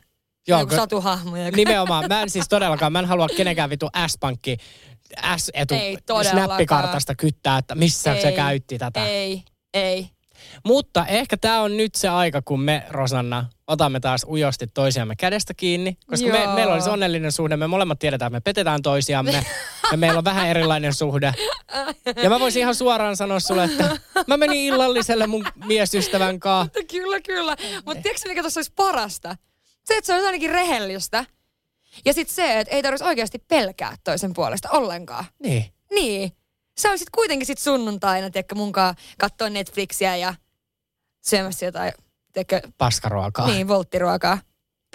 [0.47, 1.37] Joo, Joku kun- satuhahmo.
[1.37, 1.55] Joka...
[1.57, 2.05] Nimenomaan.
[2.09, 4.57] Mä en siis todellakaan, mä en halua kenenkään vitu S-pankki
[5.37, 5.75] S-etu
[6.31, 9.05] snappikartasta kyttää, että missä ei, se käytti tätä.
[9.05, 9.43] Ei,
[9.73, 10.09] ei.
[10.65, 15.53] Mutta ehkä tämä on nyt se aika, kun me, Rosanna, otamme taas ujosti toisiamme kädestä
[15.53, 15.97] kiinni.
[16.07, 17.57] Koska me, meillä olisi onnellinen suhde.
[17.57, 19.45] Me molemmat tiedetään, että me petetään toisiamme.
[19.91, 21.33] ja meillä on vähän erilainen suhde.
[22.23, 26.63] Ja mä voisin ihan suoraan sanoa sulle, että mä menin illalliselle mun miesystävän kanssa.
[26.79, 27.55] Mutta kyllä, kyllä.
[27.85, 29.35] Mutta tiedätkö mikä tuossa olisi parasta?
[29.87, 31.25] Se, että se olisi ainakin rehellistä.
[32.05, 35.25] Ja sitten se, että ei tarvitsisi oikeasti pelkää toisen puolesta ollenkaan.
[35.43, 35.65] Niin.
[35.91, 36.31] Niin.
[36.79, 40.33] Sä olisit kuitenkin sit sunnuntaina, tiedätkö, munkaan katsoa Netflixiä ja
[41.21, 41.93] syömässä jotain,
[42.33, 43.47] tiedätkö, Paskaruokaa.
[43.47, 44.37] niin, volttiruokaa.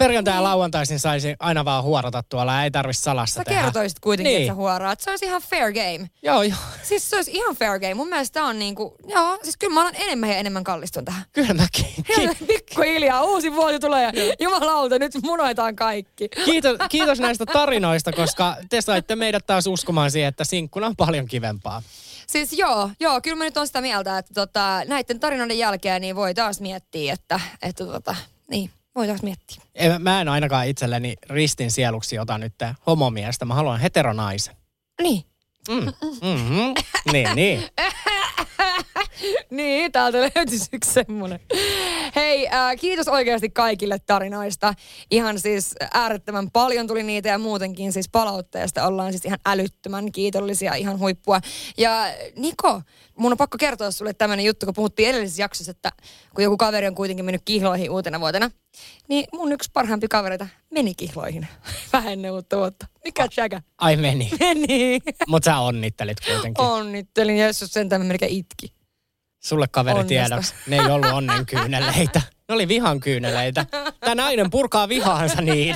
[0.03, 3.61] Perjantai ja lauantaisin saisi aina vaan huorata tuolla, ei tarvi salassa Sä tehdä.
[3.61, 4.41] kertoisit kuitenkin, Niin.
[4.41, 4.99] että sä huoraat.
[5.01, 6.09] Se olisi ihan fair game.
[6.23, 6.57] Joo, joo.
[6.83, 7.93] Siis se olisi ihan fair game.
[7.93, 11.23] Mun mielestä tää on niinku, joo, siis kyllä mä olen enemmän ja enemmän kallistun tähän.
[11.31, 11.85] Kyllä mäkin.
[12.17, 16.29] Hei, Pikkuhiljaa, uusi vuosi tulee ja jumalauta, nyt munoitaan kaikki.
[16.45, 21.25] Kiitos, kiitos näistä tarinoista, koska te saitte meidät taas uskomaan siihen, että sinkkuna on paljon
[21.27, 21.81] kivempaa.
[22.27, 26.15] Siis joo, joo, kyllä mä nyt on sitä mieltä, että tota, näiden tarinoiden jälkeen niin
[26.15, 28.15] voi taas miettiä, että, että tota,
[28.49, 29.61] niin, voi taas miettiä.
[29.75, 32.53] En- Mä en ainakaan itselleni ristin sieluksi ota nyt
[32.85, 33.45] homomiestä.
[33.45, 34.55] Mä haluan heteronaisen.
[35.01, 35.23] Niin.
[35.69, 35.85] Mm.
[36.21, 36.73] Mm-hmm.
[37.11, 37.63] Niin, niin.
[39.49, 41.39] niin, täältä löytyisi yksi semmonen.
[42.15, 44.73] Hei, äh, kiitos oikeasti kaikille tarinoista.
[45.11, 50.73] Ihan siis äärettömän paljon tuli niitä ja muutenkin siis palautteesta ollaan siis ihan älyttömän kiitollisia,
[50.73, 51.39] ihan huippua.
[51.77, 52.05] Ja
[52.35, 52.81] Niko,
[53.15, 55.91] mun on pakko kertoa sulle tämmönen juttu, kun puhuttiin edellisessä jaksossa, että
[56.35, 58.51] kun joku kaveri on kuitenkin mennyt kihloihin uutena vuotena,
[59.07, 61.47] niin mun yksi parhaampi kavereita meni kihloihin
[61.93, 62.87] vähän ennen uutta vuotta.
[63.03, 63.61] Mikä jäkä?
[63.77, 64.29] Ai meni.
[64.39, 64.99] Meni.
[65.27, 66.65] Mutta sä onnittelit kuitenkin.
[66.65, 68.82] Onnittelin, Jeesus sentään mä melkein itki.
[69.45, 70.07] Sulle kaveri Onnesta.
[70.07, 70.53] tiedoksi.
[70.67, 72.21] Ne ei ollut onnen kyyneleitä.
[72.49, 73.65] Ne oli vihan kyyneleitä.
[73.99, 75.75] Tämä nainen purkaa vihaansa niin.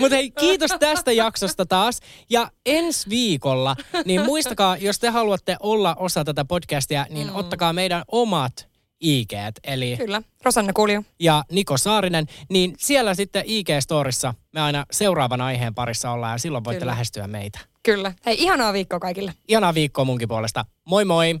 [0.00, 2.00] Mutta hei, kiitos tästä jaksosta taas.
[2.30, 7.36] Ja ensi viikolla, niin muistakaa, jos te haluatte olla osa tätä podcastia, niin mm.
[7.36, 8.68] ottakaa meidän omat
[9.00, 9.32] IG,
[9.64, 11.04] eli Kyllä, Rosanna Kulju.
[11.20, 16.64] ja Niko Saarinen, niin siellä sitten IG-storissa me aina seuraavan aiheen parissa ollaan ja silloin
[16.64, 16.90] voitte Kyllä.
[16.90, 17.58] lähestyä meitä.
[17.82, 18.12] Kyllä.
[18.26, 19.32] Hei, ihanaa viikkoa kaikille.
[19.48, 20.64] Ihanaa viikkoa munkin puolesta.
[20.84, 21.40] Moi moi!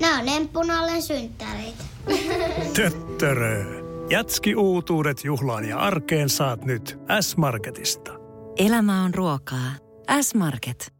[0.00, 1.84] Nämä on emppunallen synttäreitä.
[2.76, 3.64] Töttörö.
[4.10, 8.12] Jatski uutuudet juhlaan ja arkeen saat nyt S-Marketista.
[8.56, 9.70] Elämä on ruokaa.
[10.20, 10.94] S-Market.